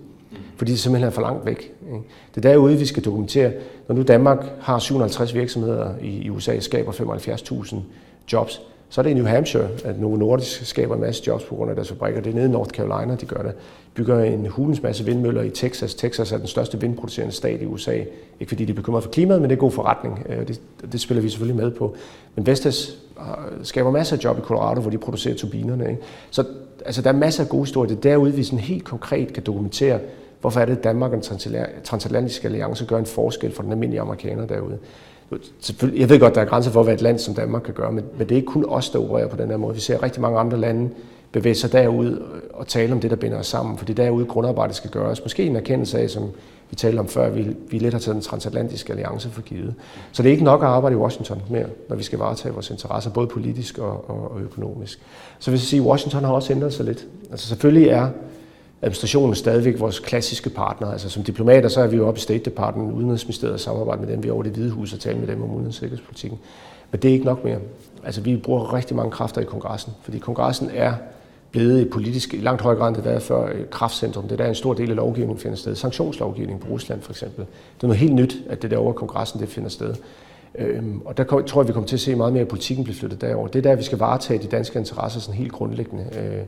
fordi 0.56 0.72
det 0.72 0.80
simpelthen 0.80 1.08
er 1.08 1.12
for 1.12 1.22
langt 1.22 1.46
væk. 1.46 1.74
Det 2.36 2.46
er 2.46 2.50
derude, 2.52 2.78
vi 2.78 2.86
skal 2.86 3.06
dokumentere, 3.06 3.52
når 3.88 3.96
nu 3.96 4.02
Danmark 4.02 4.46
har 4.62 4.80
750 4.80 5.34
virksomheder 5.36 5.90
i 6.02 6.30
USA, 6.30 6.60
skaber 6.60 6.92
75.000 6.92 7.76
jobs, 8.34 8.62
så 8.94 9.02
er 9.02 9.04
det 9.04 9.10
i 9.10 9.14
New 9.14 9.26
Hampshire, 9.26 9.68
at 9.86 10.00
Novo 10.00 10.16
Nordisk 10.16 10.66
skaber 10.66 10.96
en 10.96 11.02
masse 11.02 11.24
jobs 11.28 11.44
på 11.44 11.56
grund 11.56 11.70
af 11.70 11.76
deres 11.76 11.90
fabrikker. 11.90 12.22
Det 12.22 12.30
er 12.30 12.34
nede 12.34 12.46
i 12.46 12.52
North 12.52 12.70
Carolina, 12.70 13.16
de 13.16 13.26
gør 13.26 13.42
det. 13.42 13.54
Bygger 13.94 14.20
en 14.20 14.46
hulens 14.46 14.84
masse 14.84 15.06
vindmøller 15.06 15.42
i 15.42 15.50
Texas. 15.50 15.96
Texas 15.96 16.32
er 16.32 16.38
den 16.38 16.48
største 16.48 16.82
vindproducerende 16.82 17.34
stat 17.34 17.62
i 17.62 17.66
USA. 17.66 17.94
Ikke 18.40 18.50
fordi 18.50 18.66
de 18.66 18.72
er 18.72 18.76
bekymret 18.76 19.04
for 19.04 19.12
klimaet, 19.12 19.42
men 19.42 19.50
det 19.50 19.56
er 19.56 19.60
god 19.60 19.72
forretning. 19.72 20.26
Øh, 20.30 20.48
det, 20.48 20.62
det 20.92 21.02
spiller 21.02 21.22
vi 21.22 21.30
selvfølgelig 21.30 21.64
med 21.64 21.72
på. 21.72 21.96
Men 22.36 22.46
Vestas 22.46 22.98
øh, 23.20 23.26
skaber 23.64 23.92
masser 23.92 24.18
af 24.18 24.24
job 24.24 24.38
i 24.38 24.42
Colorado, 24.42 24.82
hvor 24.82 24.92
de 24.92 24.98
producerer 24.98 25.36
turbinerne. 25.36 25.90
Ikke? 25.90 26.02
Så 26.32 26.46
altså, 26.86 27.02
der 27.02 27.10
er 27.10 27.14
masser 27.14 27.44
af 27.44 27.50
gode 27.50 27.64
historier. 27.64 27.88
Det 27.90 27.98
er 27.98 28.02
derude, 28.02 28.34
vi 28.34 28.44
sådan 28.44 28.60
helt 28.60 28.84
konkret 28.84 29.34
kan 29.34 29.44
dokumentere, 29.44 30.00
hvorfor 30.42 30.60
er 30.60 30.66
det, 30.66 30.78
at 30.78 30.84
Danmark 30.84 31.12
og 31.12 31.18
den 31.18 31.40
transatlantiske 31.84 32.46
alliance 32.46 32.86
gør 32.86 32.98
en 32.98 33.06
forskel 33.06 33.52
for 33.52 33.64
den 33.64 33.72
almindelige 33.72 34.02
amerikaner 34.02 34.46
derude. 34.46 34.78
Selvfølgelig, 35.60 36.02
jeg 36.02 36.10
ved 36.10 36.20
godt, 36.20 36.36
der 36.36 36.42
er 36.42 36.46
grænser 36.46 36.72
for, 36.72 36.84
hvad 36.84 36.94
et 36.94 37.02
land 37.02 37.20
som 37.20 37.34
Danmark 37.34 37.62
kan 37.62 37.74
gøre, 37.74 37.92
men, 37.92 38.04
men 38.18 38.30
det 38.30 38.32
er 38.32 38.36
ikke 38.36 38.52
kun 38.52 38.66
os, 38.68 38.90
der 38.90 39.00
opererer 39.00 39.28
på 39.28 39.38
den 39.38 39.50
her 39.50 39.58
måde. 39.58 39.76
Vi 39.76 39.82
ser 39.82 40.04
rigtig 40.04 40.22
mange 40.22 40.40
andre 40.40 40.58
lande 40.58 40.90
bevæge 41.34 41.56
sig 41.56 41.72
derud 41.72 42.22
og 42.54 42.68
tale 42.68 42.94
om 42.94 43.00
det, 43.00 43.12
der 43.12 43.18
binder 43.18 43.40
os 43.40 43.48
sammen, 43.48 43.78
for 43.78 43.86
det 43.86 44.00
er 44.00 44.04
derude, 44.04 44.26
grundarbejdet 44.26 44.76
skal 44.76 44.90
gøres. 44.90 45.24
Måske 45.24 45.44
en 45.44 45.56
erkendelse 45.56 46.00
af, 46.00 46.10
som 46.10 46.24
vi 46.70 46.76
talte 46.76 47.00
om 47.00 47.08
før, 47.08 47.30
vi, 47.30 47.56
vi 47.70 47.78
lidt 47.78 47.94
har 47.94 48.00
taget 48.00 48.16
den 48.16 48.22
transatlantiske 48.22 48.94
alliance 48.94 49.30
for 49.30 49.42
givet. 49.42 49.74
Så 50.12 50.24
det 50.24 50.30
er 50.30 50.32
ikke 50.32 50.44
nok 50.44 50.62
at 50.62 50.68
arbejde 50.68 50.94
i 50.94 51.00
Washington 51.00 51.42
mere, 51.50 51.66
når 51.90 51.96
vi 51.96 52.04
skal 52.04 52.20
varetage 52.20 52.54
vores 52.54 52.70
interesser, 52.70 53.10
både 53.10 53.28
politisk 53.28 53.78
og, 53.78 54.10
og, 54.10 54.32
og 54.32 54.42
økonomisk. 54.42 55.00
Så 55.40 55.52
hvis 55.52 55.62
jeg 55.62 55.68
sige, 55.68 55.82
at 55.82 55.88
Washington 55.88 56.24
har 56.24 56.34
også 56.34 56.54
ændret 56.54 56.74
sig 56.74 56.86
lidt. 56.86 57.08
Altså 57.32 57.48
selvfølgelig 57.48 57.90
er 57.90 58.10
administrationen 58.84 59.32
er 59.32 59.36
stadigvæk 59.36 59.80
vores 59.80 60.00
klassiske 60.00 60.50
partner. 60.50 60.92
Altså 60.92 61.10
som 61.10 61.24
diplomater, 61.24 61.70
så 61.70 61.82
er 61.82 61.88
vi 61.88 61.98
jo 61.98 62.08
oppe 62.08 62.18
i 62.18 62.22
State 62.22 62.44
Department, 62.44 62.94
Udenrigsministeriet, 62.94 63.60
samarbejde 63.60 64.02
med 64.02 64.10
dem. 64.10 64.24
Vi 64.24 64.28
er 64.28 64.34
over 64.34 64.44
det 64.44 64.52
hvide 64.52 64.70
hus 64.70 64.94
og 64.94 65.00
taler 65.00 65.20
med 65.20 65.28
dem 65.28 65.44
om 65.44 65.52
udenrigssikkerhedspolitikken. 65.52 66.40
Men 66.92 67.02
det 67.02 67.10
er 67.10 67.14
ikke 67.14 67.26
nok 67.26 67.44
mere. 67.44 67.58
Altså 68.06 68.22
vi 68.22 68.38
bruger 68.38 68.74
rigtig 68.74 68.96
mange 68.96 69.12
kræfter 69.12 69.42
i 69.42 69.44
kongressen, 69.44 69.94
fordi 70.02 70.18
kongressen 70.18 70.70
er 70.74 70.94
blevet 71.52 71.82
et 71.82 71.90
politisk, 71.90 72.34
i 72.34 72.38
langt 72.38 72.62
højere 72.62 72.80
grad 72.80 72.88
end 72.88 72.96
det 72.96 73.06
var 73.06 73.20
før, 73.20 73.50
et 73.50 73.70
kraftcentrum. 73.70 74.24
Det 74.24 74.32
er 74.32 74.38
der 74.38 74.46
en 74.46 74.56
stor 74.56 74.74
del 74.74 74.90
af 74.90 74.96
lovgivningen 74.96 75.38
finder 75.38 75.58
sted. 75.58 75.76
Sanktionslovgivning 75.76 76.60
på 76.60 76.68
Rusland 76.68 77.02
for 77.02 77.12
eksempel. 77.12 77.46
Det 77.76 77.84
er 77.84 77.88
noget 77.88 78.00
helt 78.00 78.14
nyt, 78.14 78.38
at 78.50 78.62
det 78.62 78.72
der 78.72 78.78
over 78.78 78.94
kongressen 78.94 79.40
det 79.40 79.50
finder 79.50 79.70
sted. 79.70 79.96
Øhm, 80.56 81.02
og 81.06 81.18
der 81.18 81.24
tror 81.24 81.62
jeg, 81.62 81.68
vi 81.68 81.74
kommer 81.74 81.88
til 81.88 81.96
at 81.96 82.00
se 82.00 82.16
meget 82.16 82.34
mere, 82.34 82.42
at 82.42 82.48
politikken 82.48 82.84
bliver 82.84 82.98
flyttet 82.98 83.22
derover. 83.22 83.48
Det 83.48 83.60
er 83.60 83.70
der, 83.70 83.76
vi 83.76 83.84
skal 83.84 83.98
varetage 83.98 84.44
de 84.44 84.48
danske 84.48 84.80
interesser 84.80 85.20
sådan 85.20 85.36
helt 85.36 85.52
grundlæggende. 85.52 86.06
Øh, 86.18 86.44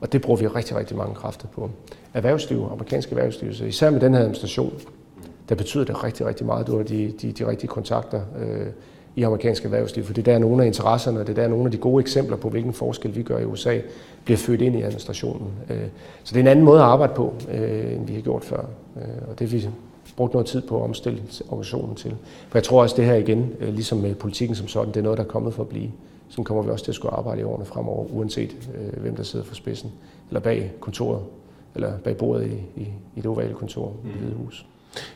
og 0.00 0.12
det 0.12 0.22
bruger 0.22 0.40
vi 0.40 0.46
rigtig, 0.46 0.76
rigtig 0.76 0.96
mange 0.96 1.14
kræfter 1.14 1.46
på. 1.48 1.70
Erhvervsliv, 2.14 2.68
amerikanske 2.72 3.10
erhvervsliv, 3.10 3.54
så 3.54 3.64
især 3.64 3.90
med 3.90 4.00
den 4.00 4.14
her 4.14 4.20
administration, 4.20 4.72
der 5.48 5.54
betyder 5.54 5.84
det 5.84 6.04
rigtig, 6.04 6.26
rigtig 6.26 6.46
meget. 6.46 6.66
Du 6.66 6.76
har 6.76 6.82
de, 6.82 7.12
de, 7.22 7.32
de 7.32 7.46
rigtige 7.46 7.68
kontakter 7.68 8.20
øh, 8.40 8.66
i 9.16 9.22
amerikansk 9.22 9.64
erhvervsliv, 9.64 10.04
for 10.04 10.12
det 10.12 10.28
er 10.28 10.32
der 10.32 10.38
nogle 10.38 10.62
af 10.62 10.66
interesserne, 10.66 11.20
og 11.20 11.26
det 11.26 11.38
er 11.38 11.42
der 11.42 11.48
nogle 11.48 11.64
af 11.64 11.70
de 11.70 11.76
gode 11.76 12.00
eksempler 12.02 12.36
på, 12.36 12.48
hvilken 12.48 12.72
forskel 12.72 13.16
vi 13.16 13.22
gør 13.22 13.38
i 13.38 13.44
USA, 13.44 13.78
bliver 14.24 14.38
født 14.38 14.60
ind 14.60 14.76
i 14.76 14.82
administrationen. 14.82 15.48
Øh, 15.70 15.86
så 16.24 16.34
det 16.34 16.36
er 16.36 16.40
en 16.40 16.46
anden 16.46 16.64
måde 16.64 16.78
at 16.78 16.86
arbejde 16.86 17.12
på, 17.14 17.34
øh, 17.52 17.92
end 17.92 18.06
vi 18.06 18.14
har 18.14 18.20
gjort 18.20 18.44
før. 18.44 18.64
Øh, 18.96 19.28
og 19.30 19.38
det 19.38 19.52
vi 19.52 19.68
brugt 20.16 20.32
noget 20.32 20.46
tid 20.46 20.60
på 20.60 20.76
at 20.76 20.82
omstille 20.82 21.22
organisationen 21.48 21.94
til. 21.94 22.14
For 22.48 22.58
jeg 22.58 22.64
tror 22.64 22.82
også, 22.82 22.96
det 22.96 23.04
her 23.04 23.14
igen, 23.14 23.52
øh, 23.60 23.74
ligesom 23.74 23.98
med 23.98 24.14
politikken 24.14 24.56
som 24.56 24.68
sådan, 24.68 24.88
det 24.88 24.96
er 24.96 25.02
noget, 25.02 25.18
der 25.18 25.24
er 25.24 25.28
kommet 25.28 25.54
for 25.54 25.62
at 25.62 25.68
blive. 25.68 25.90
Så 26.30 26.42
kommer 26.42 26.62
vi 26.62 26.70
også 26.70 26.84
til 26.84 26.92
at 26.92 26.94
skulle 26.94 27.14
arbejde 27.14 27.40
i 27.40 27.44
årene 27.44 27.64
fremover, 27.64 28.06
uanset 28.12 28.70
øh, 28.74 29.02
hvem 29.02 29.16
der 29.16 29.22
sidder 29.22 29.44
for 29.44 29.54
spidsen, 29.54 29.92
eller 30.28 30.40
bag 30.40 30.72
kontoret, 30.80 31.22
eller 31.74 31.98
bag 31.98 32.16
bordet 32.16 32.46
i, 32.46 32.80
i, 32.80 32.84
i 33.16 33.20
det 33.20 33.26
ovale 33.26 33.54
kontor 33.54 33.96
i 34.04 34.08
det 34.08 34.16
hvide 34.16 34.34
hus. 34.34 34.66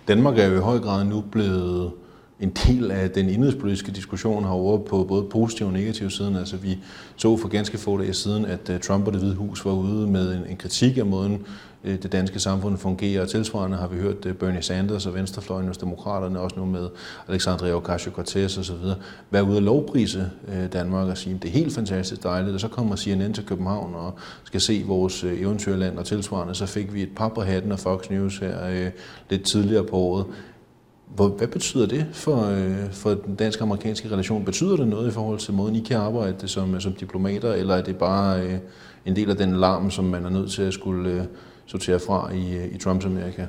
Danmark 0.08 0.38
er 0.38 0.46
jo 0.46 0.56
i 0.56 0.60
høj 0.60 0.78
grad 0.78 1.04
nu 1.04 1.24
blevet 1.30 1.92
en 2.40 2.50
del 2.50 2.90
af 2.90 3.10
den 3.10 3.28
indrigspolitiske 3.28 3.92
diskussion 3.92 4.44
herovre 4.44 4.84
på 4.84 5.04
både 5.04 5.24
positiv 5.24 5.66
og 5.66 5.72
negativ 5.72 6.10
siden. 6.10 6.36
Altså 6.36 6.56
vi 6.56 6.78
så 7.16 7.36
for 7.36 7.48
ganske 7.48 7.78
få 7.78 7.98
dage 7.98 8.12
siden, 8.12 8.44
at 8.44 8.70
øh, 8.70 8.80
Trump 8.80 9.06
og 9.06 9.12
det 9.12 9.20
hvide 9.20 9.34
hus 9.34 9.64
var 9.64 9.72
ude 9.72 10.06
med 10.06 10.34
en, 10.34 10.50
en 10.50 10.56
kritik 10.56 10.98
af 10.98 11.06
måden, 11.06 11.46
Øh, 11.84 12.02
det 12.02 12.12
danske 12.12 12.38
samfund 12.38 12.78
fungerer. 12.78 13.22
Og 13.22 13.28
tilsvarende 13.28 13.76
har 13.76 13.88
vi 13.88 13.96
hørt 13.96 14.26
øh, 14.26 14.34
Bernie 14.34 14.62
Sanders 14.62 15.06
og 15.06 15.14
Venstrefløjen 15.14 15.66
hos 15.66 15.78
Demokraterne, 15.78 16.40
også 16.40 16.56
nu 16.58 16.64
med 16.64 16.88
Alexandria 17.28 17.78
Ocasio-Cortez 17.78 18.58
osv., 18.60 18.74
være 19.30 19.44
ude 19.44 19.56
at 19.56 19.62
lovprise 19.62 20.30
øh, 20.48 20.72
Danmark 20.72 21.08
og 21.08 21.18
sige, 21.18 21.36
at 21.36 21.42
det 21.42 21.48
er 21.48 21.52
helt 21.52 21.74
fantastisk 21.74 22.22
dejligt. 22.22 22.54
Og 22.54 22.60
så 22.60 22.68
kommer 22.68 22.96
CNN 22.96 23.32
til 23.32 23.46
København 23.46 23.94
og 23.94 24.14
skal 24.44 24.60
se 24.60 24.84
vores 24.86 25.24
eventyrland 25.24 25.98
og 25.98 26.04
tilsvarende. 26.04 26.54
Så 26.54 26.66
fik 26.66 26.94
vi 26.94 27.02
et 27.02 27.10
par 27.16 27.28
på 27.28 27.40
hatten 27.40 27.72
af 27.72 27.78
Fox 27.78 28.10
News 28.10 28.38
her 28.38 28.90
lidt 29.30 29.42
tidligere 29.42 29.84
på 29.84 29.96
året. 29.96 30.26
Hvad 31.16 31.48
betyder 31.48 31.86
det 31.86 32.06
for, 32.12 32.56
for 32.90 33.10
den 33.10 33.34
dansk-amerikanske 33.34 34.08
relation? 34.08 34.44
Betyder 34.44 34.76
det 34.76 34.88
noget 34.88 35.08
i 35.08 35.10
forhold 35.10 35.38
til 35.38 35.54
måden, 35.54 35.76
I 35.76 35.80
kan 35.80 35.96
arbejde 35.96 36.48
som, 36.48 36.80
som 36.80 36.92
diplomater, 36.92 37.52
eller 37.52 37.74
er 37.74 37.82
det 37.82 37.96
bare 37.96 38.60
en 39.06 39.16
del 39.16 39.30
af 39.30 39.36
den 39.36 39.56
larm, 39.56 39.90
som 39.90 40.04
man 40.04 40.24
er 40.24 40.30
nødt 40.30 40.50
til 40.50 40.62
at 40.62 40.74
skulle 40.74 41.28
sortere 41.66 42.00
fra 42.00 42.30
i, 42.34 42.74
i 42.74 42.78
Trumps 42.78 43.04
Amerika? 43.04 43.46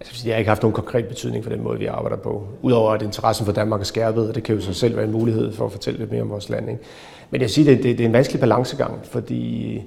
Altså, 0.00 0.28
jeg 0.28 0.34
har 0.34 0.38
ikke 0.38 0.48
haft 0.48 0.62
nogen 0.62 0.74
konkret 0.74 1.08
betydning 1.08 1.44
for 1.44 1.50
den 1.50 1.62
måde, 1.62 1.78
vi 1.78 1.86
arbejder 1.86 2.16
på. 2.16 2.48
Udover 2.62 2.92
at 2.92 3.02
interessen 3.02 3.46
for 3.46 3.52
Danmark 3.52 3.80
er 3.80 3.84
skærpet, 3.84 4.28
og 4.28 4.34
det 4.34 4.42
kan 4.42 4.54
jo 4.54 4.60
så 4.60 4.72
selv 4.72 4.96
være 4.96 5.04
en 5.04 5.12
mulighed 5.12 5.52
for 5.52 5.66
at 5.66 5.72
fortælle 5.72 5.98
lidt 5.98 6.12
mere 6.12 6.22
om 6.22 6.30
vores 6.30 6.48
land. 6.48 6.70
Ikke? 6.70 6.82
Men 7.30 7.40
jeg 7.40 7.50
siger, 7.50 7.74
det, 7.74 7.82
det, 7.82 7.98
det 7.98 8.04
er 8.04 8.08
en 8.08 8.12
vanskelig 8.12 8.40
balancegang, 8.40 9.00
fordi 9.04 9.82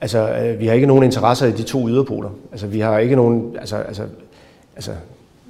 altså, 0.00 0.54
vi 0.58 0.66
har 0.66 0.74
ikke 0.74 0.86
nogen 0.86 1.04
interesser 1.04 1.46
i 1.46 1.52
de 1.52 1.62
to 1.62 1.88
yderpoler. 1.88 2.30
Altså, 2.52 2.66
vi 2.66 2.80
har 2.80 2.98
ikke 2.98 3.16
nogen... 3.16 3.56
Altså, 3.58 3.76
altså, 3.76 4.02
altså 4.76 4.92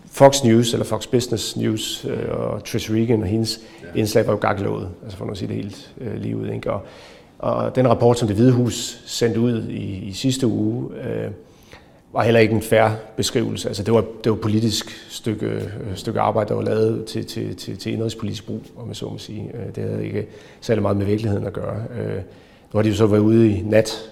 Fox 0.07 0.45
News, 0.45 0.73
eller 0.73 0.85
Fox 0.85 1.07
Business 1.07 1.57
News, 1.57 2.07
øh, 2.09 2.29
og 2.31 2.65
Trish 2.65 2.93
Regan 2.93 3.23
og 3.23 3.29
hendes 3.29 3.61
ja. 3.83 3.99
indslag 3.99 4.27
var 4.27 4.33
jo 4.33 4.39
gaklået, 4.39 4.89
altså 5.03 5.19
for 5.19 5.31
at 5.31 5.39
sige 5.39 5.49
det 5.49 5.57
helt 5.57 5.93
øh, 6.01 6.15
lige 6.15 6.37
ud. 6.37 6.49
Ikke? 6.49 6.73
Og, 6.73 6.83
og 7.39 7.77
den 7.77 7.89
rapport, 7.89 8.19
som 8.19 8.29
det 8.29 8.37
Hvide 8.37 8.53
Hus 8.53 9.03
sendte 9.07 9.41
ud 9.41 9.63
i, 9.69 10.09
i 10.09 10.13
sidste 10.13 10.47
uge, 10.47 10.89
øh, 11.05 11.31
var 12.13 12.23
heller 12.23 12.41
ikke 12.41 12.55
en 12.55 12.63
færre 12.63 12.97
beskrivelse. 13.17 13.69
Altså 13.69 13.83
det 13.83 13.95
var 13.95 14.01
det 14.01 14.31
var 14.31 14.37
et 14.37 14.43
politisk 14.43 15.07
stykke, 15.09 15.47
øh, 15.47 15.95
stykke 15.95 16.21
arbejde, 16.21 16.49
der 16.49 16.55
var 16.55 16.63
lavet 16.63 17.05
til, 17.05 17.27
til, 17.27 17.57
til, 17.57 17.79
til 17.79 17.93
indrigspolitisk 17.93 18.47
brug, 18.47 18.63
om 18.77 18.87
man 18.87 18.95
så 18.95 19.09
må 19.09 19.19
sige. 19.19 19.51
Øh, 19.55 19.75
det 19.75 19.85
havde 19.85 20.07
ikke 20.07 20.27
særlig 20.61 20.83
meget 20.83 20.97
med 20.97 21.07
virkeligheden 21.07 21.47
at 21.47 21.53
gøre. 21.53 21.83
Øh, 21.99 22.17
nu 22.73 22.79
har 22.79 22.83
de 22.83 22.89
jo 22.89 22.95
så 22.95 23.07
været 23.07 23.21
ude 23.21 23.51
i 23.51 23.63
nat 23.63 24.11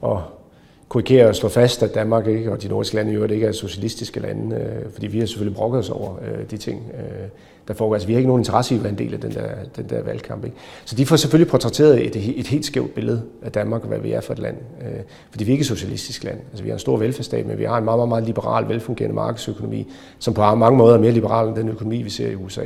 og 0.00 0.22
korrigere 0.88 1.28
og 1.28 1.36
slå 1.36 1.48
fast, 1.48 1.82
at 1.82 1.94
Danmark 1.94 2.26
ikke, 2.26 2.52
og 2.52 2.62
de 2.62 2.68
nordiske 2.68 2.96
lande 2.96 3.12
i 3.12 3.14
øvrigt 3.14 3.32
ikke 3.32 3.46
er 3.46 3.52
socialistiske 3.52 4.20
lande, 4.20 4.56
øh, 4.56 4.92
fordi 4.92 5.06
vi 5.06 5.18
har 5.18 5.26
selvfølgelig 5.26 5.56
brokket 5.56 5.78
os 5.78 5.90
over 5.90 6.16
øh, 6.22 6.50
de 6.50 6.56
ting, 6.56 6.82
øh, 6.94 7.28
der 7.68 7.74
foregår. 7.74 7.94
Altså, 7.94 8.06
vi 8.06 8.12
har 8.12 8.18
ikke 8.18 8.28
nogen 8.28 8.40
interesse 8.40 8.74
i 8.74 8.78
at 8.78 8.84
være 8.84 8.92
en 8.92 8.98
del 8.98 9.14
af 9.14 9.20
den 9.20 9.34
der, 9.34 9.48
den 9.76 9.88
der 9.88 10.02
valgkamp. 10.02 10.44
Ikke? 10.44 10.56
Så 10.84 10.96
de 10.96 11.06
får 11.06 11.16
selvfølgelig 11.16 11.50
portrætteret 11.50 12.06
et, 12.06 12.38
et 12.38 12.46
helt 12.46 12.66
skævt 12.66 12.94
billede 12.94 13.22
af 13.42 13.52
Danmark 13.52 13.82
og 13.82 13.88
hvad 13.88 13.98
vi 13.98 14.12
er 14.12 14.20
for 14.20 14.32
et 14.32 14.38
land. 14.38 14.56
Øh, 14.82 15.00
fordi 15.30 15.44
vi 15.44 15.50
er 15.50 15.52
ikke 15.52 15.62
et 15.62 15.66
socialistisk 15.66 16.24
land. 16.24 16.38
Altså, 16.50 16.62
vi 16.62 16.68
har 16.68 16.74
en 16.74 16.80
stor 16.80 16.96
velfærdsstat, 16.96 17.46
men 17.46 17.58
vi 17.58 17.64
har 17.64 17.78
en 17.78 17.84
meget, 17.84 17.98
meget, 17.98 18.08
meget 18.08 18.24
liberal, 18.24 18.68
velfungerende 18.68 19.14
markedsøkonomi, 19.14 19.92
som 20.18 20.34
på 20.34 20.54
mange 20.54 20.78
måder 20.78 20.96
er 20.96 21.00
mere 21.00 21.12
liberal 21.12 21.48
end 21.48 21.56
den 21.56 21.68
økonomi, 21.68 22.02
vi 22.02 22.10
ser 22.10 22.30
i 22.30 22.34
USA. 22.34 22.64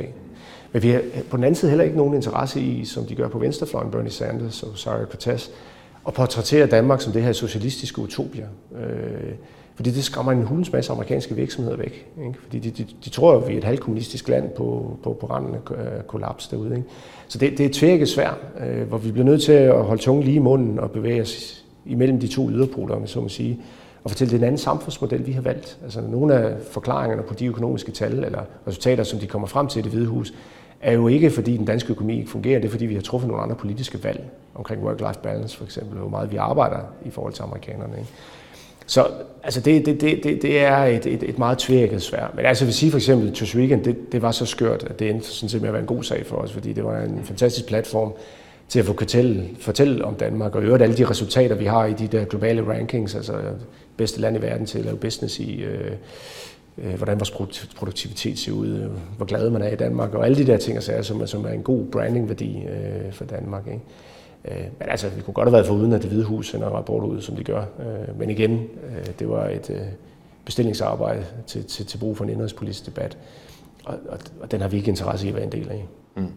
Men 0.71 0.83
vi 0.83 0.89
har 0.89 1.01
på 1.29 1.37
den 1.37 1.43
anden 1.43 1.55
side 1.55 1.71
heller 1.71 1.85
ikke 1.85 1.97
nogen 1.97 2.13
interesse 2.13 2.61
i, 2.61 2.85
som 2.85 3.05
de 3.05 3.15
gør 3.15 3.27
på 3.27 3.39
venstrefløjen, 3.39 3.91
Bernie 3.91 4.11
Sanders 4.11 4.63
og 4.63 4.69
Sarah 4.75 5.05
Cortez, 5.05 5.49
og 6.03 6.13
portrættere 6.13 6.67
Danmark 6.67 7.01
som 7.01 7.13
det 7.13 7.23
her 7.23 7.33
socialistiske 7.33 8.01
utopia. 8.01 8.45
Øh, 8.79 9.33
fordi 9.75 9.91
det 9.91 10.03
skræmmer 10.03 10.31
en 10.31 10.43
hulens 10.43 10.71
masse 10.71 10.91
amerikanske 10.91 11.35
virksomheder 11.35 11.77
væk. 11.77 12.07
Ikke? 12.25 12.39
Fordi 12.43 12.59
de, 12.59 12.69
de, 12.69 12.87
de 13.05 13.09
tror 13.09 13.33
jo, 13.33 13.41
at 13.41 13.47
vi 13.47 13.53
er 13.53 13.57
et 13.57 13.63
halvkommunistisk 13.63 14.29
land 14.29 14.49
på, 14.49 14.97
på, 15.03 15.13
på 15.13 15.27
randen 15.27 15.55
af 15.55 15.71
øh, 15.71 16.03
kollaps 16.07 16.47
derude. 16.47 16.75
Ikke? 16.75 16.87
Så 17.27 17.37
det, 17.37 17.57
det 17.57 17.65
er 17.65 17.69
tvækket 17.73 18.09
svært, 18.09 18.37
øh, 18.67 18.87
hvor 18.87 18.97
vi 18.97 19.11
bliver 19.11 19.25
nødt 19.25 19.41
til 19.41 19.51
at 19.51 19.83
holde 19.83 20.01
tungen 20.01 20.23
lige 20.23 20.35
i 20.35 20.39
munden 20.39 20.79
og 20.79 20.91
bevæge 20.91 21.21
os 21.21 21.65
imellem 21.85 22.19
de 22.19 22.27
to 22.27 22.49
yderpoler, 22.49 23.05
så 23.05 23.21
må 23.21 23.29
sige, 23.29 23.59
og 24.03 24.11
fortælle, 24.11 24.33
den 24.33 24.43
anden 24.43 24.57
samfundsmodel, 24.57 25.27
vi 25.27 25.31
har 25.31 25.41
valgt. 25.41 25.77
Altså 25.83 26.01
nogle 26.01 26.33
af 26.33 26.55
forklaringerne 26.71 27.23
på 27.23 27.33
de 27.33 27.45
økonomiske 27.45 27.91
tal 27.91 28.23
eller 28.23 28.41
resultater, 28.67 29.03
som 29.03 29.19
de 29.19 29.27
kommer 29.27 29.47
frem 29.47 29.67
til 29.67 29.79
i 29.79 29.83
det 29.83 29.91
hvide 29.91 30.07
hus, 30.07 30.33
er 30.81 30.93
jo 30.93 31.07
ikke, 31.07 31.31
fordi 31.31 31.57
den 31.57 31.65
danske 31.65 31.91
økonomi 31.91 32.17
ikke 32.17 32.29
fungerer, 32.29 32.59
det 32.59 32.67
er, 32.67 32.71
fordi 32.71 32.85
vi 32.85 32.93
har 32.93 33.01
truffet 33.01 33.27
nogle 33.27 33.43
andre 33.43 33.55
politiske 33.55 34.03
valg 34.03 34.23
omkring 34.55 34.83
work-life 34.83 35.19
balance 35.23 35.57
for 35.57 35.65
eksempel, 35.65 35.97
hvor 35.97 36.09
meget 36.09 36.31
vi 36.31 36.37
arbejder 36.37 36.79
i 37.05 37.09
forhold 37.09 37.33
til 37.33 37.43
amerikanerne. 37.43 37.97
Ikke? 37.97 38.09
Så 38.85 39.07
altså 39.43 39.61
det, 39.61 39.85
det, 39.85 40.01
det, 40.01 40.23
det, 40.23 40.41
det 40.41 40.59
er 40.59 40.77
et, 40.77 41.05
et, 41.05 41.23
et 41.23 41.37
meget 41.37 41.57
tvækket 41.57 42.01
svær. 42.01 42.31
Men 42.35 42.45
altså 42.45 42.63
jeg 42.63 42.67
vil 42.67 42.73
sige 42.73 42.91
for 42.91 42.97
eksempel, 42.97 43.33
Tush 43.33 43.57
Weekend, 43.57 43.83
det, 43.83 44.11
det 44.11 44.21
var 44.21 44.31
så 44.31 44.45
skørt, 44.45 44.83
at 44.83 44.99
det 44.99 45.09
endte 45.09 45.27
sådan 45.27 45.49
set 45.49 45.61
med 45.61 45.69
at 45.69 45.73
være 45.73 45.81
en 45.81 45.87
god 45.87 46.03
sag 46.03 46.25
for 46.25 46.35
os, 46.35 46.51
fordi 46.51 46.73
det 46.73 46.83
var 46.83 47.01
en 47.01 47.21
fantastisk 47.23 47.67
platform 47.67 48.13
til 48.69 48.79
at 48.79 48.85
få 48.85 48.95
fortælle, 48.97 49.49
fortælle 49.59 50.05
om 50.05 50.15
Danmark, 50.15 50.55
og 50.55 50.61
i 50.61 50.65
øvrigt 50.65 50.83
alle 50.83 50.97
de 50.97 51.09
resultater, 51.09 51.55
vi 51.55 51.65
har 51.65 51.85
i 51.85 51.93
de 51.93 52.07
der 52.07 52.25
globale 52.25 52.67
rankings, 52.67 53.15
altså 53.15 53.33
bedste 53.97 54.21
land 54.21 54.37
i 54.37 54.41
verden 54.41 54.65
til 54.65 54.79
at 54.79 54.85
lave 54.85 54.97
business 54.97 55.39
i, 55.39 55.61
øh, 55.61 55.91
Øh, 56.81 56.93
hvordan 56.93 57.19
vores 57.19 57.31
produktivitet 57.75 58.39
ser 58.39 58.51
ud, 58.51 58.67
øh, 58.67 58.89
hvor 59.17 59.25
glad 59.25 59.49
man 59.49 59.61
er 59.61 59.69
i 59.69 59.75
Danmark, 59.75 60.13
og 60.13 60.25
alle 60.25 60.37
de 60.37 60.47
der 60.47 60.57
ting 60.57 60.77
og 60.77 60.83
sager, 60.83 61.01
som, 61.01 61.27
som 61.27 61.45
er 61.45 61.49
en 61.49 61.63
god 61.63 61.85
brandingværdi 61.85 62.57
øh, 62.57 63.13
for 63.13 63.25
Danmark. 63.25 63.67
Ikke? 63.67 63.81
Øh, 64.45 64.67
men 64.79 64.89
altså, 64.89 65.09
vi 65.09 65.21
kunne 65.21 65.33
godt 65.33 65.47
have 65.47 65.53
været 65.53 65.67
foruden 65.67 65.93
at 65.93 66.01
det 66.01 66.09
hvide 66.09 66.23
hus 66.23 66.49
sender 66.49 66.67
rapport 66.67 67.03
ud, 67.03 67.21
som 67.21 67.35
de 67.35 67.43
gør. 67.43 67.59
Øh, 67.59 68.19
men 68.19 68.29
igen, 68.29 68.51
øh, 68.59 69.05
det 69.19 69.29
var 69.29 69.47
et 69.47 69.69
øh, 69.69 69.81
bestillingsarbejde 70.45 71.25
til, 71.47 71.65
til, 71.65 71.85
til 71.85 71.97
brug 71.97 72.17
for 72.17 72.23
en 72.23 72.29
indrigspolitisk 72.29 72.85
debat, 72.85 73.17
og, 73.85 73.97
og, 74.09 74.19
og 74.41 74.51
den 74.51 74.61
har 74.61 74.67
vi 74.67 74.77
ikke 74.77 74.89
interesse 74.89 75.25
i 75.25 75.29
at 75.29 75.35
være 75.35 75.45
en 75.45 75.51
del 75.51 75.69
af. 75.69 75.87
Mm. 76.15 76.31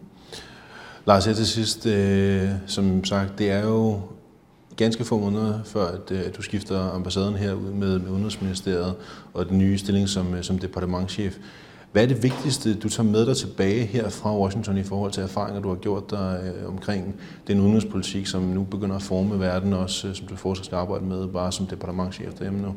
Lars, 1.05 1.25
her 1.25 1.33
til 1.33 1.47
sidst, 1.47 1.85
øh, 1.85 2.49
som 2.67 3.03
sagt, 3.03 3.31
det 3.37 3.51
er 3.51 3.63
jo 3.63 3.99
ganske 4.75 5.03
få 5.03 5.19
måneder 5.19 5.59
før, 5.65 5.85
at, 5.85 6.11
øh, 6.11 6.19
at 6.25 6.37
du 6.37 6.41
skifter 6.41 6.91
ambassaden 6.95 7.35
her 7.35 7.53
ud 7.53 7.71
med, 7.71 7.99
med 7.99 8.11
Udenrigsministeriet 8.11 8.95
og 9.33 9.49
den 9.49 9.57
nye 9.57 9.77
stilling 9.77 10.09
som, 10.09 10.33
øh, 10.33 10.43
som 10.43 10.57
departementchef. 10.59 11.37
Hvad 11.91 12.03
er 12.03 12.07
det 12.07 12.23
vigtigste, 12.23 12.75
du 12.75 12.89
tager 12.89 13.09
med 13.09 13.25
dig 13.25 13.37
tilbage 13.37 13.85
her 13.85 14.09
fra 14.09 14.37
Washington 14.37 14.77
i 14.77 14.83
forhold 14.83 15.11
til 15.11 15.23
erfaringer, 15.23 15.61
du 15.61 15.69
har 15.69 15.75
gjort 15.75 16.11
dig 16.11 16.39
øh, 16.43 16.69
omkring 16.69 17.15
den 17.47 17.59
udenrigspolitik, 17.59 18.27
som 18.27 18.41
nu 18.41 18.63
begynder 18.63 18.95
at 18.95 19.01
forme 19.01 19.39
verden 19.39 19.73
også, 19.73 20.07
øh, 20.07 20.15
som 20.15 20.27
du 20.27 20.35
fortsat 20.35 20.65
skal 20.65 20.75
arbejde 20.75 21.05
med, 21.05 21.27
bare 21.27 21.51
som 21.51 21.65
departementchef 21.65 22.33
derhjemme 22.33 22.61
nu? 22.61 22.73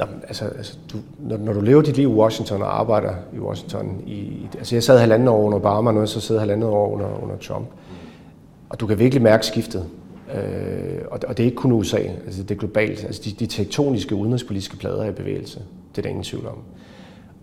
Jamen, 0.00 0.14
altså, 0.28 0.44
altså 0.44 0.76
du, 0.92 0.98
når, 1.18 1.36
når 1.36 1.52
du 1.52 1.60
lever 1.60 1.82
dit 1.82 1.96
liv 1.96 2.08
i 2.08 2.12
Washington 2.12 2.62
og 2.62 2.80
arbejder 2.80 3.14
i 3.36 3.38
Washington, 3.38 4.02
i, 4.06 4.46
altså 4.58 4.74
jeg 4.74 4.82
sad 4.82 4.98
halvandet 4.98 5.28
år 5.28 5.42
under 5.42 5.58
Obama, 5.58 5.90
og 5.90 5.94
nu 5.94 6.06
så 6.06 6.20
sidder 6.20 6.40
halvandet 6.40 6.68
år 6.68 6.92
under, 6.92 7.22
under 7.22 7.36
Trump, 7.36 7.66
og 8.68 8.80
du 8.80 8.86
kan 8.86 8.98
virkelig 8.98 9.22
mærke 9.22 9.46
skiftet. 9.46 9.86
Øh, 10.34 11.02
og, 11.10 11.20
og 11.28 11.36
det 11.36 11.42
er 11.42 11.44
ikke 11.44 11.56
kun 11.56 11.72
USA, 11.72 11.98
altså 11.98 12.42
det 12.42 12.50
er 12.50 12.58
globalt. 12.58 13.04
Altså 13.04 13.22
de, 13.24 13.30
de 13.30 13.46
tektoniske 13.46 14.14
udenrigspolitiske 14.14 14.76
plader 14.76 15.02
er 15.02 15.08
i 15.08 15.12
bevægelse. 15.12 15.62
Det 15.90 15.98
er 15.98 16.02
der 16.02 16.08
ingen 16.08 16.24
tvivl 16.24 16.46
om. 16.46 16.58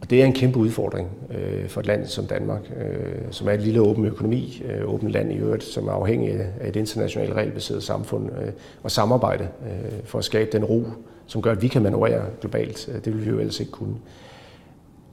Og 0.02 0.10
det 0.10 0.22
er 0.22 0.26
en 0.26 0.34
kæmpe 0.34 0.60
udfordring 0.60 1.10
øh, 1.30 1.70
for 1.70 1.80
et 1.80 1.88
land 1.88 2.06
som 2.06 2.26
Danmark, 2.26 2.72
øh, 2.78 3.22
som 3.32 3.48
er 3.48 3.52
et 3.52 3.62
lille 3.62 3.82
åben 3.82 4.06
økonomi, 4.06 4.64
øh, 4.66 4.94
åbent 4.94 5.12
land 5.12 5.32
i 5.32 5.36
øvrigt, 5.36 5.64
som 5.64 5.88
er 5.88 5.92
afhængig 5.92 6.32
af 6.60 6.68
et 6.68 6.76
internationalt 6.76 7.34
regelbaseret 7.34 7.84
samfund 7.84 8.30
øh, 8.32 8.52
og 8.84 8.92
samarbejde 8.92 9.44
øh, 9.44 9.92
for 10.04 10.20
at 10.20 10.26
skabe 10.26 10.50
den 10.52 10.66
ro, 10.66 10.86
som 11.28 11.42
gør, 11.42 11.52
at 11.52 11.62
vi 11.62 11.68
kan 11.68 11.82
manøvrere 11.82 12.26
globalt. 12.42 12.90
Øh, 12.94 13.06
det 13.06 13.14
vil 13.14 13.26
vi 13.26 13.30
jo 13.30 13.40
ellers 13.40 13.60
ikke 13.60 13.72
kunne. 13.72 13.96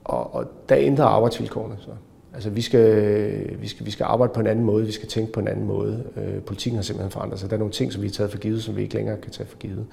Og, 0.03 0.35
og 0.35 0.45
der 0.69 0.77
ændrer 0.77 1.05
arbejdsvilkårene 1.05 1.75
så. 1.79 1.91
Altså, 2.33 2.49
vi 2.49 2.61
skal, 2.61 3.61
vi, 3.61 3.67
skal, 3.67 3.85
vi 3.85 3.91
skal 3.91 4.03
arbejde 4.03 4.33
på 4.33 4.39
en 4.39 4.47
anden 4.47 4.65
måde, 4.65 4.85
vi 4.85 4.91
skal 4.91 5.07
tænke 5.07 5.31
på 5.31 5.39
en 5.39 5.47
anden 5.47 5.65
måde. 5.65 6.03
Øh, 6.17 6.41
politikken 6.41 6.75
har 6.75 6.83
simpelthen 6.83 7.11
forandret 7.11 7.39
sig. 7.39 7.49
Der 7.49 7.55
er 7.55 7.59
nogle 7.59 7.73
ting, 7.73 7.93
som 7.93 8.01
vi 8.01 8.07
har 8.07 8.11
taget 8.11 8.31
for 8.31 8.37
givet, 8.37 8.63
som 8.63 8.75
vi 8.75 8.81
ikke 8.81 8.95
længere 8.95 9.17
kan 9.17 9.31
tage 9.31 9.47
for 9.47 9.57
givet. 9.57 9.85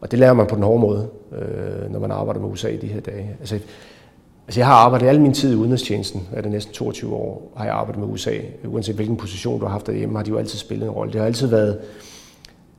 Og 0.00 0.10
det 0.10 0.18
lærer 0.18 0.32
man 0.32 0.46
på 0.46 0.54
den 0.54 0.62
hårde 0.62 0.80
måde, 0.80 1.08
øh, 1.32 1.92
når 1.92 2.00
man 2.00 2.10
arbejder 2.10 2.40
med 2.40 2.48
USA 2.48 2.68
i 2.68 2.76
de 2.76 2.86
her 2.86 3.00
dage. 3.00 3.36
Altså, 3.40 3.58
altså 4.46 4.60
jeg 4.60 4.66
har 4.66 4.74
arbejdet 4.74 5.06
al 5.06 5.20
min 5.20 5.34
tid 5.34 5.52
i 5.52 5.56
udenrigstjenesten, 5.56 6.28
er 6.32 6.40
det 6.42 6.50
næsten 6.50 6.74
22 6.74 7.14
år, 7.14 7.52
har 7.56 7.64
jeg 7.64 7.74
arbejdet 7.74 8.00
med 8.02 8.12
USA. 8.12 8.36
Uanset 8.64 8.94
hvilken 8.94 9.16
position 9.16 9.60
du 9.60 9.64
har 9.64 9.72
haft 9.72 9.86
derhjemme, 9.86 10.16
har 10.16 10.24
de 10.24 10.30
jo 10.30 10.36
altid 10.36 10.58
spillet 10.58 10.86
en 10.86 10.90
rolle. 10.90 11.12
Det 11.12 11.20
har 11.20 11.26
altid 11.26 11.46
været 11.46 11.78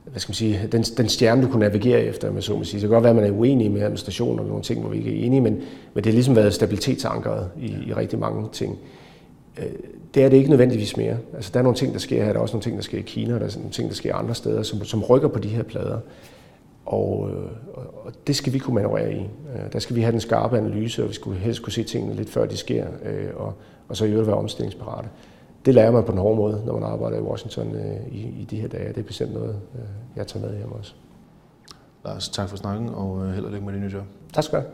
hvad 0.04 0.20
skal 0.20 0.30
man 0.30 0.34
sige, 0.34 0.68
den, 0.72 0.82
den 0.82 1.08
stjerne, 1.08 1.42
du 1.42 1.48
kunne 1.48 1.60
navigere 1.60 2.00
efter, 2.00 2.32
med 2.32 2.42
så 2.42 2.56
må 2.56 2.64
sige. 2.64 2.80
Det 2.80 2.88
kan 2.88 2.94
godt 2.94 3.02
være, 3.02 3.10
at 3.10 3.16
man 3.16 3.24
er 3.24 3.30
uenig 3.30 3.70
med 3.70 3.82
administrationen 3.82 4.38
og 4.38 4.46
nogle 4.46 4.62
ting, 4.62 4.80
hvor 4.80 4.90
vi 4.90 4.96
ikke 4.96 5.20
er 5.20 5.26
enige, 5.26 5.40
men, 5.40 5.54
men 5.94 6.04
det 6.04 6.06
har 6.06 6.12
ligesom 6.12 6.36
været 6.36 6.54
stabilitetsankret 6.54 7.48
i, 7.60 7.66
i 7.86 7.94
rigtig 7.94 8.18
mange 8.18 8.48
ting. 8.52 8.78
Øh, 9.58 9.64
det 10.14 10.24
er 10.24 10.28
det 10.28 10.36
ikke 10.36 10.50
nødvendigvis 10.50 10.96
mere. 10.96 11.16
Altså, 11.34 11.50
der 11.54 11.58
er 11.58 11.62
nogle 11.62 11.78
ting, 11.78 11.92
der 11.92 11.98
sker 11.98 12.24
her, 12.24 12.32
der 12.32 12.38
er 12.38 12.42
også 12.42 12.54
nogle 12.54 12.62
ting, 12.62 12.76
der 12.76 12.82
sker 12.82 12.98
i 12.98 13.02
Kina, 13.02 13.34
og 13.34 13.40
der 13.40 13.46
er 13.46 13.50
nogle 13.56 13.70
ting, 13.70 13.88
der 13.88 13.94
sker 13.94 14.14
andre 14.14 14.34
steder, 14.34 14.62
som, 14.62 14.84
som 14.84 15.02
rykker 15.02 15.28
på 15.28 15.38
de 15.38 15.48
her 15.48 15.62
plader. 15.62 15.98
Og, 16.86 17.30
øh, 17.30 17.50
og 18.04 18.12
det 18.26 18.36
skal 18.36 18.52
vi 18.52 18.58
kunne 18.58 18.74
manøvrere 18.74 19.12
i. 19.12 19.20
Øh, 19.20 19.72
der 19.72 19.78
skal 19.78 19.96
vi 19.96 20.00
have 20.00 20.12
den 20.12 20.20
skarpe 20.20 20.58
analyse, 20.58 21.02
og 21.02 21.08
vi 21.08 21.14
skulle 21.14 21.38
helst 21.38 21.62
kunne 21.62 21.72
se 21.72 21.82
tingene 21.82 22.14
lidt 22.14 22.30
før 22.30 22.46
de 22.46 22.56
sker, 22.56 22.86
øh, 23.04 23.28
og, 23.36 23.54
og 23.88 23.96
så 23.96 24.04
i 24.04 24.10
øvrigt 24.10 24.26
være 24.26 24.36
omstillingsparate 24.36 25.08
det 25.66 25.74
lærer 25.74 25.90
man 25.90 26.04
på 26.04 26.12
den 26.12 26.18
hårde 26.18 26.36
måde, 26.36 26.62
når 26.66 26.72
man 26.72 26.82
arbejder 26.82 27.18
i 27.18 27.20
Washington 27.20 27.74
øh, 27.74 28.14
i, 28.14 28.20
i 28.20 28.46
de 28.50 28.56
her 28.56 28.68
dage. 28.68 28.88
Det 28.88 28.98
er 28.98 29.02
bestemt 29.02 29.32
noget, 29.32 29.56
øh, 29.74 29.80
jeg 30.16 30.26
tager 30.26 30.46
med 30.46 30.56
hjem 30.56 30.72
også. 30.72 30.94
Lars, 32.04 32.28
tak 32.28 32.48
for 32.48 32.56
snakken, 32.56 32.88
og 32.88 33.24
øh, 33.24 33.32
held 33.32 33.44
og 33.44 33.52
lykke 33.52 33.64
med 33.64 33.72
din 33.72 33.82
nye 33.82 33.90
job. 33.92 34.04
Tak 34.32 34.44
skal 34.44 34.58
du 34.58 34.64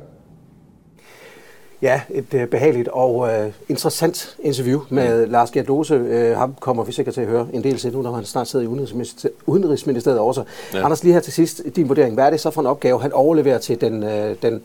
Ja, 1.83 2.01
et 2.11 2.35
øh, 2.35 2.47
behageligt 2.47 2.89
og 2.89 3.29
øh, 3.29 3.53
interessant 3.69 4.37
interview 4.39 4.81
med 4.89 5.27
mm. 5.27 5.33
Lars 5.33 5.51
Gerdose. 5.51 5.95
Øh, 5.95 6.37
ham 6.37 6.55
kommer 6.61 6.85
vi 6.85 6.93
sikkert 6.93 7.15
til 7.15 7.21
at 7.21 7.27
høre 7.27 7.47
en 7.53 7.65
del 7.65 7.77
til 7.77 7.93
nu, 7.93 8.03
når 8.03 8.13
han 8.13 8.25
snart 8.25 8.49
sidder 8.49 8.65
i 8.65 8.69
Udenrigsministeriet, 8.69 9.37
Udenrigsministeriet 9.47 10.21
også. 10.21 10.45
Ja. 10.75 10.85
Anders, 10.85 11.05
lige 11.05 11.13
her 11.13 11.21
til 11.21 11.33
sidst, 11.33 11.63
din 11.77 11.89
vurdering. 11.89 12.15
Hvad 12.15 12.27
er 12.27 12.31
det 12.31 12.41
så 12.41 12.51
for 12.51 12.61
en 12.61 12.67
opgave, 12.67 13.01
han 13.01 13.13
overleverer 13.13 13.59
til 13.59 13.81
den, 13.81 14.03
øh, 14.03 14.37
den 14.43 14.63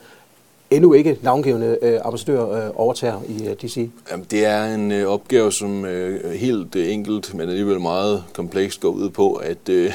endnu 0.76 0.94
ikke 0.94 1.18
navngivende 1.22 1.78
øh, 1.82 2.00
ambassadør 2.04 2.50
øh, 2.50 2.72
overtager 2.76 3.22
i 3.28 3.48
øh, 3.48 3.56
DC? 3.56 3.90
Jamen, 4.12 4.26
det 4.32 4.46
er 4.46 4.76
en 4.76 4.92
øh, 4.92 5.08
opgave, 5.08 5.52
som 5.52 5.86
øh, 5.86 6.32
helt 6.32 6.76
øh, 6.76 6.94
enkelt, 6.94 7.34
men 7.34 7.50
alligevel 7.50 7.80
meget 7.80 8.24
komplekst 8.34 8.80
går 8.80 8.90
ud 8.90 9.10
på 9.10 9.34
at, 9.34 9.70
øh, 9.70 9.92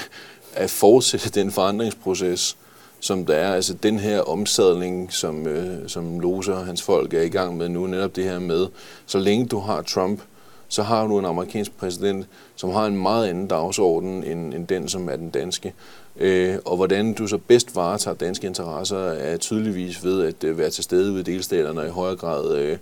at 0.54 0.70
fortsætte 0.70 1.40
den 1.40 1.50
forandringsproces, 1.50 2.56
som 3.00 3.26
der 3.26 3.34
er. 3.34 3.54
Altså 3.54 3.74
den 3.74 3.98
her 3.98 4.20
omsadling, 4.20 5.12
som, 5.12 5.46
øh, 5.46 5.88
som 5.88 6.20
Loser 6.20 6.54
og 6.54 6.66
hans 6.66 6.82
folk 6.82 7.14
er 7.14 7.22
i 7.22 7.28
gang 7.28 7.56
med 7.56 7.68
nu, 7.68 7.86
netop 7.86 8.16
det 8.16 8.24
her 8.24 8.38
med, 8.38 8.66
så 9.06 9.18
længe 9.18 9.46
du 9.46 9.58
har 9.58 9.82
Trump, 9.82 10.20
så 10.68 10.82
har 10.82 11.06
du 11.06 11.18
en 11.18 11.24
amerikansk 11.24 11.76
præsident, 11.78 12.26
som 12.56 12.70
har 12.70 12.86
en 12.86 12.96
meget 12.96 13.28
anden 13.28 13.46
dagsorden 13.46 14.24
end, 14.24 14.54
end 14.54 14.66
den, 14.66 14.88
som 14.88 15.08
er 15.08 15.16
den 15.16 15.30
danske. 15.30 15.74
Øh, 16.16 16.56
og 16.64 16.76
hvordan 16.76 17.12
du 17.12 17.26
så 17.26 17.38
bedst 17.38 17.76
varetager 17.76 18.14
danske 18.14 18.46
interesser, 18.46 18.98
er 18.98 19.36
tydeligvis 19.36 20.04
ved 20.04 20.24
at 20.24 20.44
øh, 20.44 20.58
være 20.58 20.70
til 20.70 20.84
stede 20.84 21.12
ude 21.12 21.20
i 21.20 21.24
delstaterne 21.24 21.80
og 21.80 21.86
i 21.86 21.90
højere 21.90 22.16
grad 22.16 22.56
øh, 22.56 22.78